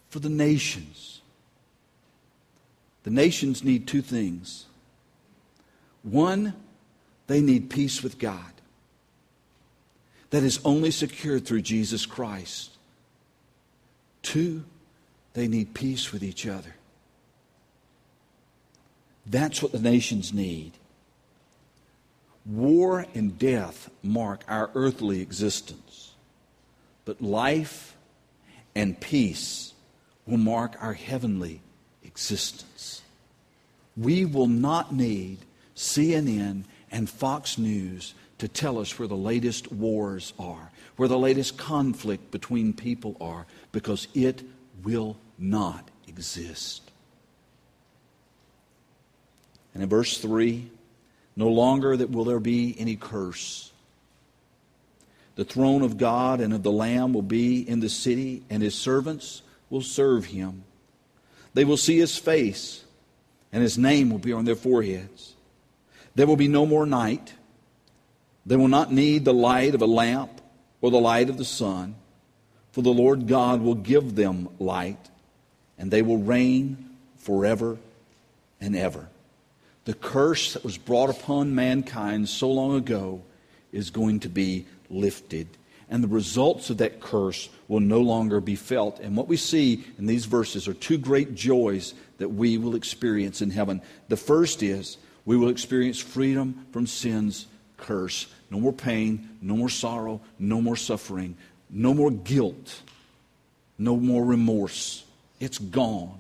for 0.10 0.20
the 0.20 0.30
nations. 0.30 0.99
The 3.04 3.10
nations 3.10 3.64
need 3.64 3.88
two 3.88 4.02
things. 4.02 4.66
One, 6.04 6.54
they 7.28 7.42
need 7.42 7.70
peace 7.70 8.04
with 8.04 8.20
God. 8.20 8.54
That 10.32 10.44
is 10.44 10.60
only 10.64 10.92
secured 10.92 11.46
through 11.46 11.62
Jesus 11.62 12.06
Christ. 12.06 12.72
Two, 14.22 14.64
they 15.34 15.48
need 15.48 15.74
peace 15.74 16.12
with 16.12 16.24
each 16.24 16.46
other. 16.46 16.76
That's 19.26 19.62
what 19.62 19.72
the 19.72 19.80
nations 19.80 20.34
need. 20.34 20.74
War 22.46 23.06
and 23.14 23.38
death 23.38 23.90
mark 24.02 24.44
our 24.48 24.72
earthly 24.74 25.22
existence, 25.22 26.14
but 27.06 27.22
life 27.22 27.96
and 28.76 29.00
peace 29.00 29.74
will 30.26 30.38
mark 30.38 30.76
our 30.82 30.94
heavenly 30.94 31.62
existence. 32.20 33.02
We 33.96 34.26
will 34.26 34.48
not 34.48 34.94
need 34.94 35.38
CNN 35.74 36.66
and 36.92 37.10
Fox 37.10 37.58
News 37.58 38.14
to 38.40 38.50
tell 38.50 38.78
us 38.78 39.00
where 39.00 39.08
the 39.08 39.16
latest 39.16 39.72
wars 39.72 40.34
are, 40.38 40.70
where 40.98 41.08
the 41.08 41.18
latest 41.18 41.58
conflict 41.58 42.30
between 42.30 42.74
people 42.74 43.16
are, 43.22 43.46
because 43.72 44.10
it 44.14 44.44
will 44.84 45.16
not 45.38 45.88
exist. 46.10 46.92
And 49.74 49.82
in 49.82 49.88
verse 49.88 50.18
3, 50.18 50.70
no 51.38 51.48
longer 51.48 51.96
that 51.96 52.12
will 52.12 52.26
there 52.26 52.42
be 52.42 52.76
any 52.78 52.98
curse. 52.98 53.72
The 55.36 55.46
throne 55.46 55.84
of 55.84 55.98
God 55.98 56.42
and 56.42 56.54
of 56.54 56.64
the 56.64 56.72
Lamb 56.72 57.14
will 57.14 57.22
be 57.22 57.62
in 57.62 57.80
the 57.80 57.88
city, 57.88 58.44
and 58.50 58.62
his 58.62 58.76
servants 58.76 59.42
will 59.70 59.82
serve 59.82 60.26
him. 60.26 60.66
They 61.54 61.66
will 61.66 61.78
see 61.78 61.98
his 61.98 62.18
face, 62.18 62.84
and 63.52 63.62
his 63.64 63.78
name 63.78 64.10
will 64.10 64.20
be 64.20 64.34
on 64.34 64.46
their 64.46 64.56
foreheads. 64.56 65.34
There 66.16 66.28
will 66.28 66.36
be 66.36 66.48
no 66.48 66.66
more 66.66 66.86
night. 66.86 67.34
They 68.46 68.56
will 68.56 68.68
not 68.68 68.92
need 68.92 69.26
the 69.26 69.34
light 69.34 69.76
of 69.76 69.82
a 69.82 69.88
lamp 69.88 70.42
or 70.82 70.92
the 70.92 71.00
light 71.00 71.30
of 71.30 71.38
the 71.38 71.46
sun, 71.46 71.96
for 72.72 72.82
the 72.82 72.94
Lord 72.94 73.28
God 73.28 73.62
will 73.62 73.76
give 73.76 74.16
them 74.16 74.50
light, 74.60 75.10
and 75.78 75.92
they 75.92 76.02
will 76.02 76.18
reign 76.18 76.96
forever 77.18 77.78
and 78.62 78.76
ever 78.76 79.10
the 79.90 79.96
curse 79.96 80.54
that 80.54 80.64
was 80.64 80.78
brought 80.78 81.10
upon 81.10 81.56
mankind 81.56 82.30
so 82.30 82.52
long 82.52 82.76
ago 82.76 83.24
is 83.72 83.90
going 83.90 84.20
to 84.20 84.30
be 84.30 84.64
lifted. 84.88 85.48
And 85.90 86.04
the 86.04 86.08
results 86.08 86.70
of 86.70 86.78
that 86.78 87.00
curse 87.00 87.50
will 87.68 87.80
no 87.80 88.00
longer 88.00 88.40
be 88.40 88.56
felt. 88.56 89.00
And 89.00 89.18
what 89.18 89.28
we 89.28 89.38
see 89.38 89.84
in 89.98 90.06
these 90.06 90.26
verses 90.26 90.68
are 90.68 90.74
two 90.74 91.00
great 91.00 91.34
joys 91.34 91.96
that 92.20 92.30
we 92.30 92.58
will 92.58 92.76
experience 92.76 93.42
in 93.42 93.50
heaven. 93.50 93.82
The 94.08 94.18
first 94.18 94.62
is 94.62 94.98
we 95.26 95.36
will 95.36 95.50
experience 95.50 96.00
freedom 96.00 96.68
from 96.72 96.86
sin's 96.86 97.48
curse. 97.78 98.28
No 98.52 98.60
more 98.60 98.74
pain, 98.74 99.38
no 99.42 99.56
more 99.56 99.70
sorrow, 99.70 100.22
no 100.38 100.62
more 100.62 100.76
suffering, 100.76 101.36
no 101.70 101.94
more 101.94 102.12
guilt, 102.12 102.82
no 103.78 103.98
more 103.98 104.24
remorse. 104.24 105.04
It's 105.40 105.58
gone. 105.58 106.20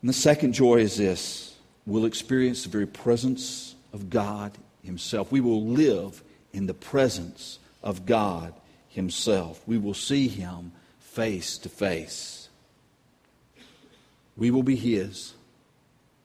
And 0.00 0.08
the 0.08 0.14
second 0.14 0.52
joy 0.52 0.76
is 0.76 0.96
this 0.96 1.54
we'll 1.86 2.04
experience 2.04 2.62
the 2.62 2.68
very 2.68 2.86
presence 2.86 3.74
of 3.92 4.10
God 4.10 4.52
Himself. 4.82 5.32
We 5.32 5.40
will 5.40 5.64
live 5.64 6.22
in 6.52 6.66
the 6.66 6.74
presence 6.74 7.58
of 7.82 8.06
God 8.06 8.54
Himself. 8.88 9.62
We 9.66 9.78
will 9.78 9.94
see 9.94 10.28
Him 10.28 10.72
face 11.00 11.58
to 11.58 11.68
face. 11.68 12.48
We 14.36 14.50
will 14.50 14.62
be 14.62 14.76
His, 14.76 15.34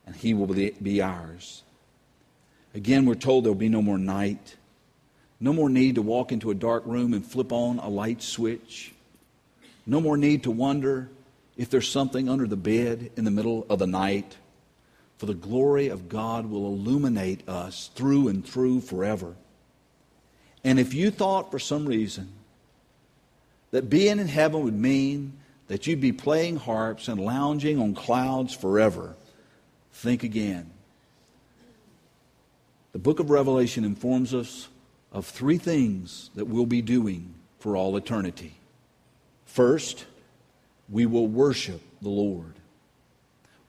and 0.06 0.16
He 0.16 0.34
will 0.34 0.48
be 0.48 1.02
ours. 1.02 1.64
Again, 2.76 3.06
we're 3.06 3.16
told 3.16 3.46
there 3.46 3.52
will 3.52 3.60
be 3.60 3.70
no 3.70 3.82
more 3.82 3.98
night, 3.98 4.56
no 5.40 5.54
more 5.54 5.70
need 5.70 5.96
to 5.96 6.02
walk 6.02 6.32
into 6.32 6.52
a 6.52 6.56
dark 6.56 6.86
room 6.86 7.14
and 7.14 7.26
flip 7.26 7.52
on 7.52 7.80
a 7.80 7.90
light 7.90 8.24
switch, 8.24 8.94
no 9.86 10.00
more 10.00 10.18
need 10.18 10.44
to 10.44 10.52
wonder 10.52 11.10
if 11.58 11.70
there's 11.70 11.90
something 11.90 12.30
under 12.30 12.48
the 12.48 12.56
bed 12.56 13.12
in 13.16 13.26
the 13.26 13.32
middle 13.32 13.66
of 13.70 13.80
the 13.80 13.88
night 13.88 14.38
for 15.24 15.28
the 15.28 15.34
glory 15.34 15.88
of 15.88 16.10
God 16.10 16.48
will 16.48 16.66
illuminate 16.66 17.48
us 17.48 17.90
through 17.96 18.28
and 18.28 18.46
through 18.46 18.82
forever. 18.82 19.36
And 20.64 20.80
if 20.80 20.94
you 20.94 21.12
thought 21.12 21.52
for 21.52 21.60
some 21.60 21.86
reason 21.86 22.30
that 23.72 23.90
being 23.90 24.20
in 24.20 24.28
heaven 24.28 24.64
would 24.64 24.80
mean 24.80 25.34
that 25.68 25.88
you'd 25.88 26.02
be 26.02 26.12
playing 26.12 26.58
harps 26.58 27.08
and 27.08 27.20
lounging 27.20 27.80
on 27.80 27.96
clouds 27.96 28.54
forever, 28.54 29.16
think 29.92 30.24
again. 30.24 30.70
The 32.92 33.00
book 33.00 33.20
of 33.20 33.30
Revelation 33.30 33.84
informs 33.84 34.34
us 34.34 34.68
of 35.12 35.26
three 35.26 35.58
things 35.58 36.30
that 36.36 36.46
we'll 36.46 36.66
be 36.66 36.82
doing 36.82 37.34
for 37.60 37.76
all 37.76 37.98
eternity. 37.98 38.56
First, 39.46 40.06
we 40.90 41.06
will 41.06 41.28
worship 41.28 41.82
the 42.02 42.10
Lord. 42.10 42.54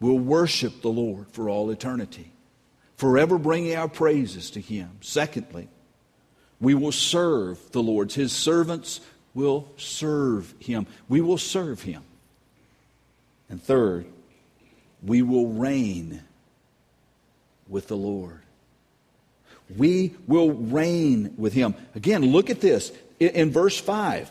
We'll 0.01 0.19
worship 0.19 0.83
the 0.83 0.89
Lord 0.89 1.27
for 1.31 1.49
all 1.49 1.71
eternity, 1.71 2.33
forever 2.97 3.39
bringing 3.39 3.77
our 3.77 3.89
praises 3.89 4.51
to 4.53 4.61
Him. 4.61 4.91
Secondly, 5.01 5.69
we 6.65 6.75
will 6.75 6.93
serve 6.93 7.59
the 7.73 7.83
Lord. 7.83 8.13
His 8.13 8.33
servants 8.33 9.01
will 9.35 9.69
serve 9.77 10.55
Him. 10.59 10.87
We 11.09 11.21
will 11.21 11.39
serve 11.39 11.83
Him. 11.83 12.03
And 13.49 13.63
third, 13.63 14.07
we 15.03 15.23
will 15.23 15.49
reign 15.49 16.23
with 17.69 17.89
the 17.89 17.97
Lord. 17.97 18.41
We 19.77 20.15
will 20.27 20.53
reign 20.53 21.35
with 21.37 21.53
Him. 21.53 21.75
Again, 21.95 22.25
look 22.25 22.51
at 22.51 22.61
this 22.61 22.93
in 23.21 23.51
verse 23.51 23.79
5. 23.79 24.31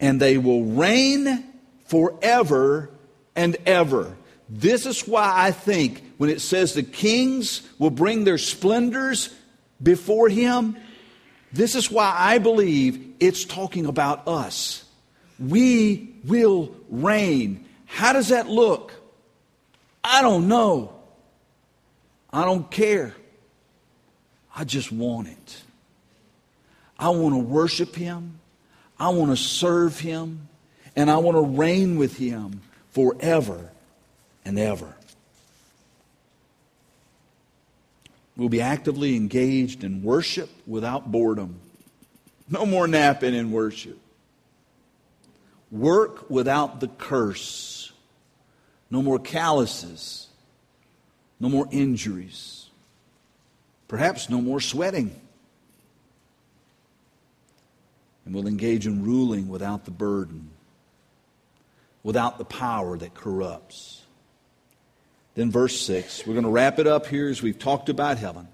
And 0.00 0.20
they 0.20 0.38
will 0.38 0.64
reign 0.64 1.44
forever 1.86 2.90
and 3.34 3.56
ever. 3.66 4.16
This 4.48 4.86
is 4.86 5.06
why 5.06 5.32
I 5.34 5.52
think 5.52 6.02
when 6.16 6.30
it 6.30 6.40
says 6.40 6.74
the 6.74 6.82
kings 6.82 7.62
will 7.78 7.90
bring 7.90 8.24
their 8.24 8.38
splendors 8.38 9.32
before 9.82 10.28
him, 10.28 10.76
this 11.52 11.74
is 11.74 11.90
why 11.90 12.14
I 12.16 12.38
believe 12.38 13.14
it's 13.20 13.44
talking 13.44 13.86
about 13.86 14.28
us. 14.28 14.84
We 15.38 16.14
will 16.24 16.74
reign. 16.90 17.66
How 17.86 18.12
does 18.12 18.28
that 18.28 18.48
look? 18.48 18.92
I 20.02 20.22
don't 20.22 20.48
know. 20.48 20.94
I 22.32 22.44
don't 22.44 22.70
care. 22.70 23.14
I 24.54 24.64
just 24.64 24.92
want 24.92 25.28
it. 25.28 25.62
I 26.98 27.10
want 27.10 27.34
to 27.34 27.40
worship 27.40 27.94
him. 27.94 28.40
I 28.98 29.10
want 29.10 29.30
to 29.30 29.36
serve 29.36 29.98
him. 30.00 30.48
And 30.96 31.10
I 31.10 31.18
want 31.18 31.36
to 31.36 31.42
reign 31.42 31.96
with 31.96 32.16
him 32.16 32.60
forever 32.90 33.70
and 34.44 34.58
ever. 34.58 34.97
We'll 38.38 38.48
be 38.48 38.60
actively 38.60 39.16
engaged 39.16 39.82
in 39.82 40.04
worship 40.04 40.48
without 40.64 41.10
boredom. 41.10 41.58
No 42.48 42.64
more 42.64 42.86
napping 42.86 43.34
in 43.34 43.50
worship. 43.50 43.98
Work 45.72 46.30
without 46.30 46.78
the 46.78 46.86
curse. 46.86 47.92
No 48.90 49.02
more 49.02 49.18
calluses. 49.18 50.28
No 51.40 51.48
more 51.48 51.68
injuries. 51.72 52.70
Perhaps 53.88 54.30
no 54.30 54.40
more 54.40 54.60
sweating. 54.60 55.20
And 58.24 58.34
we'll 58.34 58.46
engage 58.46 58.86
in 58.86 59.02
ruling 59.02 59.48
without 59.48 59.84
the 59.84 59.90
burden, 59.90 60.50
without 62.04 62.38
the 62.38 62.44
power 62.44 62.96
that 62.98 63.14
corrupts. 63.14 63.97
Then, 65.38 65.52
verse 65.52 65.80
6, 65.82 66.26
we're 66.26 66.32
going 66.32 66.42
to 66.42 66.50
wrap 66.50 66.80
it 66.80 66.88
up 66.88 67.06
here 67.06 67.28
as 67.28 67.40
we've 67.40 67.60
talked 67.60 67.88
about 67.88 68.18
heaven. 68.18 68.48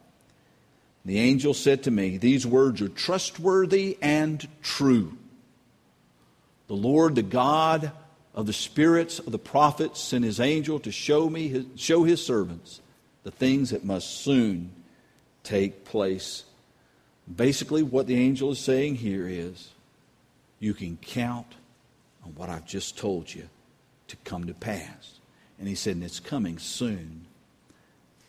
The 1.07 1.19
angel 1.19 1.55
said 1.55 1.85
to 1.85 1.91
me, 1.91 2.19
These 2.19 2.47
words 2.47 2.83
are 2.83 2.91
trustworthy 2.91 3.97
and 4.03 4.47
true. 4.61 5.17
The 6.67 6.77
Lord, 6.77 7.15
the 7.15 7.23
God 7.23 7.91
of 8.35 8.45
the 8.45 8.53
spirits 8.53 9.19
of 9.19 9.33
the 9.33 9.39
prophets, 9.39 9.99
sent 9.99 10.27
his 10.27 10.39
angel 10.39 10.79
to 10.81 10.93
show 10.93 11.31
me 11.31 11.65
show 11.75 12.05
his 12.05 12.23
servants 12.23 12.83
the 13.23 13.31
things 13.31 13.71
that 13.71 13.83
must 13.83 14.19
soon 14.21 14.71
take 15.43 15.87
place. 15.87 16.45
Basically, 17.35 17.83
what 17.83 18.07
the 18.07 18.17
angel 18.17 18.51
is 18.51 18.59
saying 18.59 18.97
here 18.97 19.27
is 19.27 19.71
you 20.59 20.75
can 20.75 20.99
count 20.99 21.55
on 22.27 22.35
what 22.35 22.51
I've 22.51 22.67
just 22.67 22.99
told 22.99 23.33
you 23.33 23.49
to 24.09 24.17
come 24.17 24.45
to 24.49 24.53
pass. 24.53 25.14
And 25.59 25.69
he 25.69 25.75
said, 25.75 25.97
and 25.97 26.05
it's 26.05 26.21
coming 26.21 26.59
soon. 26.59 27.27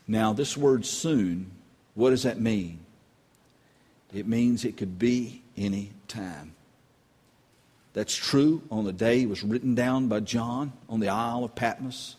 Now, 0.08 0.34
this 0.34 0.56
word 0.56 0.86
soon, 0.86 1.52
what 1.96 2.12
does 2.12 2.24
that 2.24 2.40
mean? 2.40 2.80
It 4.14 4.28
means 4.28 4.64
it 4.64 4.78
could 4.78 5.00
be 5.00 5.42
any 5.58 5.92
time. 6.08 6.54
That's 7.94 8.16
true 8.16 8.62
on 8.70 8.86
the 8.86 8.94
day 8.94 9.22
it 9.22 9.30
was 9.30 9.44
written 9.44 9.74
down 9.74 10.08
by 10.08 10.20
John 10.20 10.74
on 10.90 11.00
the 11.00 11.10
Isle 11.10 11.46
of 11.46 11.56
Patmos. 11.56 12.18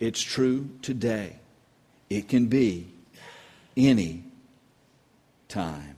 It's 0.00 0.20
true 0.20 0.68
today. 0.82 1.36
It 2.10 2.28
can 2.28 2.46
be 2.46 2.88
any 3.76 4.24
time. 5.48 5.96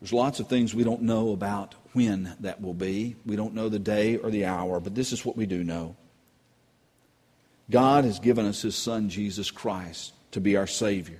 There's 0.00 0.12
lots 0.12 0.38
of 0.38 0.48
things 0.48 0.74
we 0.74 0.84
don't 0.84 1.02
know 1.02 1.32
about 1.32 1.74
when 1.92 2.34
that 2.40 2.60
will 2.60 2.74
be. 2.74 3.16
We 3.24 3.36
don't 3.36 3.54
know 3.54 3.68
the 3.68 3.78
day 3.78 4.16
or 4.16 4.30
the 4.30 4.46
hour, 4.46 4.80
but 4.80 4.94
this 4.94 5.12
is 5.12 5.24
what 5.24 5.36
we 5.36 5.46
do 5.46 5.64
know. 5.64 5.96
God 7.70 8.04
has 8.04 8.18
given 8.18 8.46
us 8.46 8.62
His 8.62 8.76
Son, 8.76 9.08
Jesus 9.08 9.50
Christ, 9.50 10.12
to 10.32 10.40
be 10.40 10.56
our 10.56 10.66
Savior. 10.66 11.18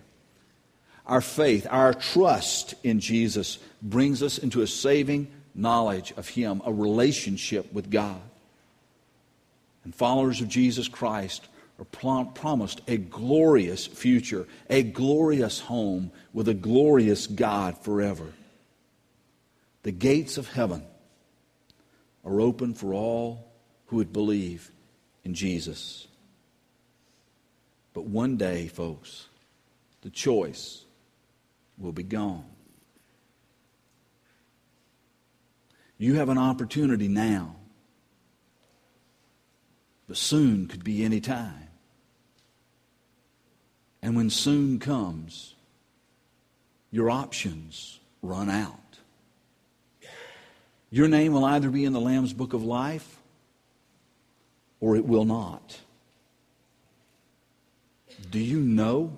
Our 1.06 1.20
faith, 1.20 1.66
our 1.70 1.94
trust 1.94 2.74
in 2.82 3.00
Jesus 3.00 3.58
brings 3.80 4.22
us 4.22 4.38
into 4.38 4.62
a 4.62 4.66
saving 4.66 5.28
knowledge 5.54 6.12
of 6.16 6.28
Him, 6.28 6.62
a 6.64 6.72
relationship 6.72 7.72
with 7.72 7.90
God. 7.90 8.20
And 9.84 9.94
followers 9.94 10.40
of 10.40 10.48
Jesus 10.48 10.86
Christ 10.86 11.48
are 11.78 11.84
prom- 11.86 12.32
promised 12.32 12.82
a 12.88 12.96
glorious 12.96 13.86
future, 13.86 14.46
a 14.68 14.82
glorious 14.82 15.60
home 15.60 16.10
with 16.32 16.48
a 16.48 16.54
glorious 16.54 17.26
God 17.26 17.78
forever. 17.78 18.26
The 19.88 19.92
gates 19.92 20.36
of 20.36 20.52
heaven 20.52 20.82
are 22.22 22.42
open 22.42 22.74
for 22.74 22.92
all 22.92 23.50
who 23.86 23.96
would 23.96 24.12
believe 24.12 24.70
in 25.24 25.32
Jesus. 25.32 26.06
But 27.94 28.04
one 28.04 28.36
day, 28.36 28.66
folks, 28.66 29.28
the 30.02 30.10
choice 30.10 30.84
will 31.78 31.92
be 31.92 32.02
gone. 32.02 32.44
You 35.96 36.16
have 36.16 36.28
an 36.28 36.36
opportunity 36.36 37.08
now, 37.08 37.56
but 40.06 40.18
soon 40.18 40.66
could 40.66 40.84
be 40.84 41.02
any 41.02 41.22
time. 41.22 41.70
And 44.02 44.14
when 44.14 44.28
soon 44.28 44.80
comes, 44.80 45.54
your 46.90 47.08
options 47.08 48.00
run 48.20 48.50
out. 48.50 48.87
Your 50.90 51.08
name 51.08 51.32
will 51.32 51.44
either 51.44 51.70
be 51.70 51.84
in 51.84 51.92
the 51.92 52.00
Lamb's 52.00 52.32
book 52.32 52.54
of 52.54 52.64
life 52.64 53.18
or 54.80 54.96
it 54.96 55.04
will 55.04 55.24
not. 55.24 55.78
Do 58.30 58.38
you 58.38 58.60
know? 58.60 59.12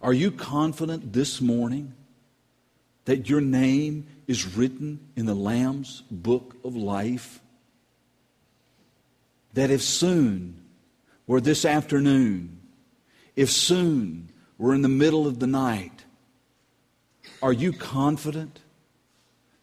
Are 0.00 0.12
you 0.12 0.30
confident 0.30 1.12
this 1.12 1.40
morning 1.40 1.94
that 3.04 3.28
your 3.28 3.40
name 3.40 4.06
is 4.26 4.56
written 4.56 5.00
in 5.16 5.26
the 5.26 5.34
Lamb's 5.34 6.02
book 6.10 6.56
of 6.64 6.76
life? 6.76 7.40
That 9.54 9.70
if 9.70 9.82
soon, 9.82 10.60
or 11.26 11.40
this 11.40 11.64
afternoon, 11.64 12.60
if 13.36 13.50
soon, 13.50 14.28
we're 14.58 14.74
in 14.74 14.82
the 14.82 14.88
middle 14.88 15.26
of 15.26 15.38
the 15.38 15.46
night, 15.46 16.04
are 17.42 17.52
you 17.52 17.72
confident 17.72 18.60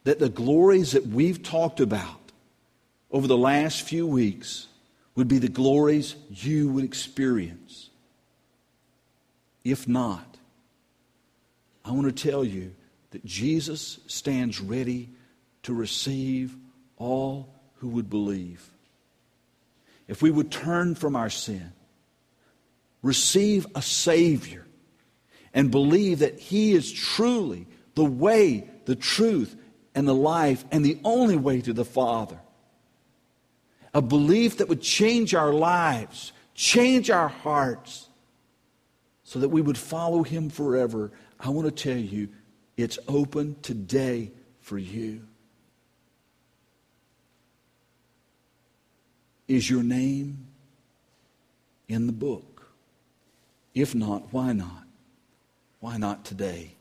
that 0.03 0.19
the 0.19 0.29
glories 0.29 0.91
that 0.91 1.07
we've 1.07 1.43
talked 1.43 1.79
about 1.79 2.31
over 3.11 3.27
the 3.27 3.37
last 3.37 3.81
few 3.81 4.07
weeks 4.07 4.67
would 5.15 5.27
be 5.27 5.37
the 5.37 5.49
glories 5.49 6.15
you 6.29 6.69
would 6.69 6.83
experience. 6.83 7.89
If 9.63 9.87
not, 9.87 10.37
I 11.83 11.91
want 11.91 12.15
to 12.15 12.29
tell 12.29 12.43
you 12.43 12.73
that 13.11 13.25
Jesus 13.25 13.99
stands 14.07 14.59
ready 14.61 15.09
to 15.63 15.73
receive 15.73 16.55
all 16.97 17.53
who 17.75 17.89
would 17.89 18.09
believe. 18.09 18.67
If 20.07 20.21
we 20.21 20.31
would 20.31 20.51
turn 20.51 20.95
from 20.95 21.15
our 21.15 21.29
sin, 21.29 21.73
receive 23.01 23.67
a 23.75 23.81
Savior, 23.81 24.65
and 25.53 25.69
believe 25.69 26.19
that 26.19 26.39
He 26.39 26.73
is 26.73 26.91
truly 26.91 27.67
the 27.95 28.05
way, 28.05 28.69
the 28.85 28.95
truth, 28.95 29.55
and 29.93 30.07
the 30.07 30.15
life 30.15 30.63
and 30.71 30.85
the 30.85 30.99
only 31.03 31.37
way 31.37 31.61
to 31.61 31.73
the 31.73 31.85
Father. 31.85 32.39
A 33.93 34.01
belief 34.01 34.57
that 34.57 34.69
would 34.69 34.81
change 34.81 35.35
our 35.35 35.51
lives, 35.51 36.31
change 36.55 37.09
our 37.09 37.27
hearts, 37.27 38.07
so 39.23 39.39
that 39.39 39.49
we 39.49 39.61
would 39.61 39.77
follow 39.77 40.23
Him 40.23 40.49
forever. 40.49 41.11
I 41.39 41.49
want 41.49 41.67
to 41.67 41.83
tell 41.83 41.97
you, 41.97 42.29
it's 42.77 42.99
open 43.07 43.55
today 43.61 44.31
for 44.59 44.77
you. 44.77 45.27
Is 49.47 49.69
your 49.69 49.83
name 49.83 50.47
in 51.89 52.07
the 52.07 52.13
book? 52.13 52.71
If 53.73 53.93
not, 53.93 54.31
why 54.31 54.53
not? 54.53 54.85
Why 55.79 55.97
not 55.97 56.23
today? 56.23 56.75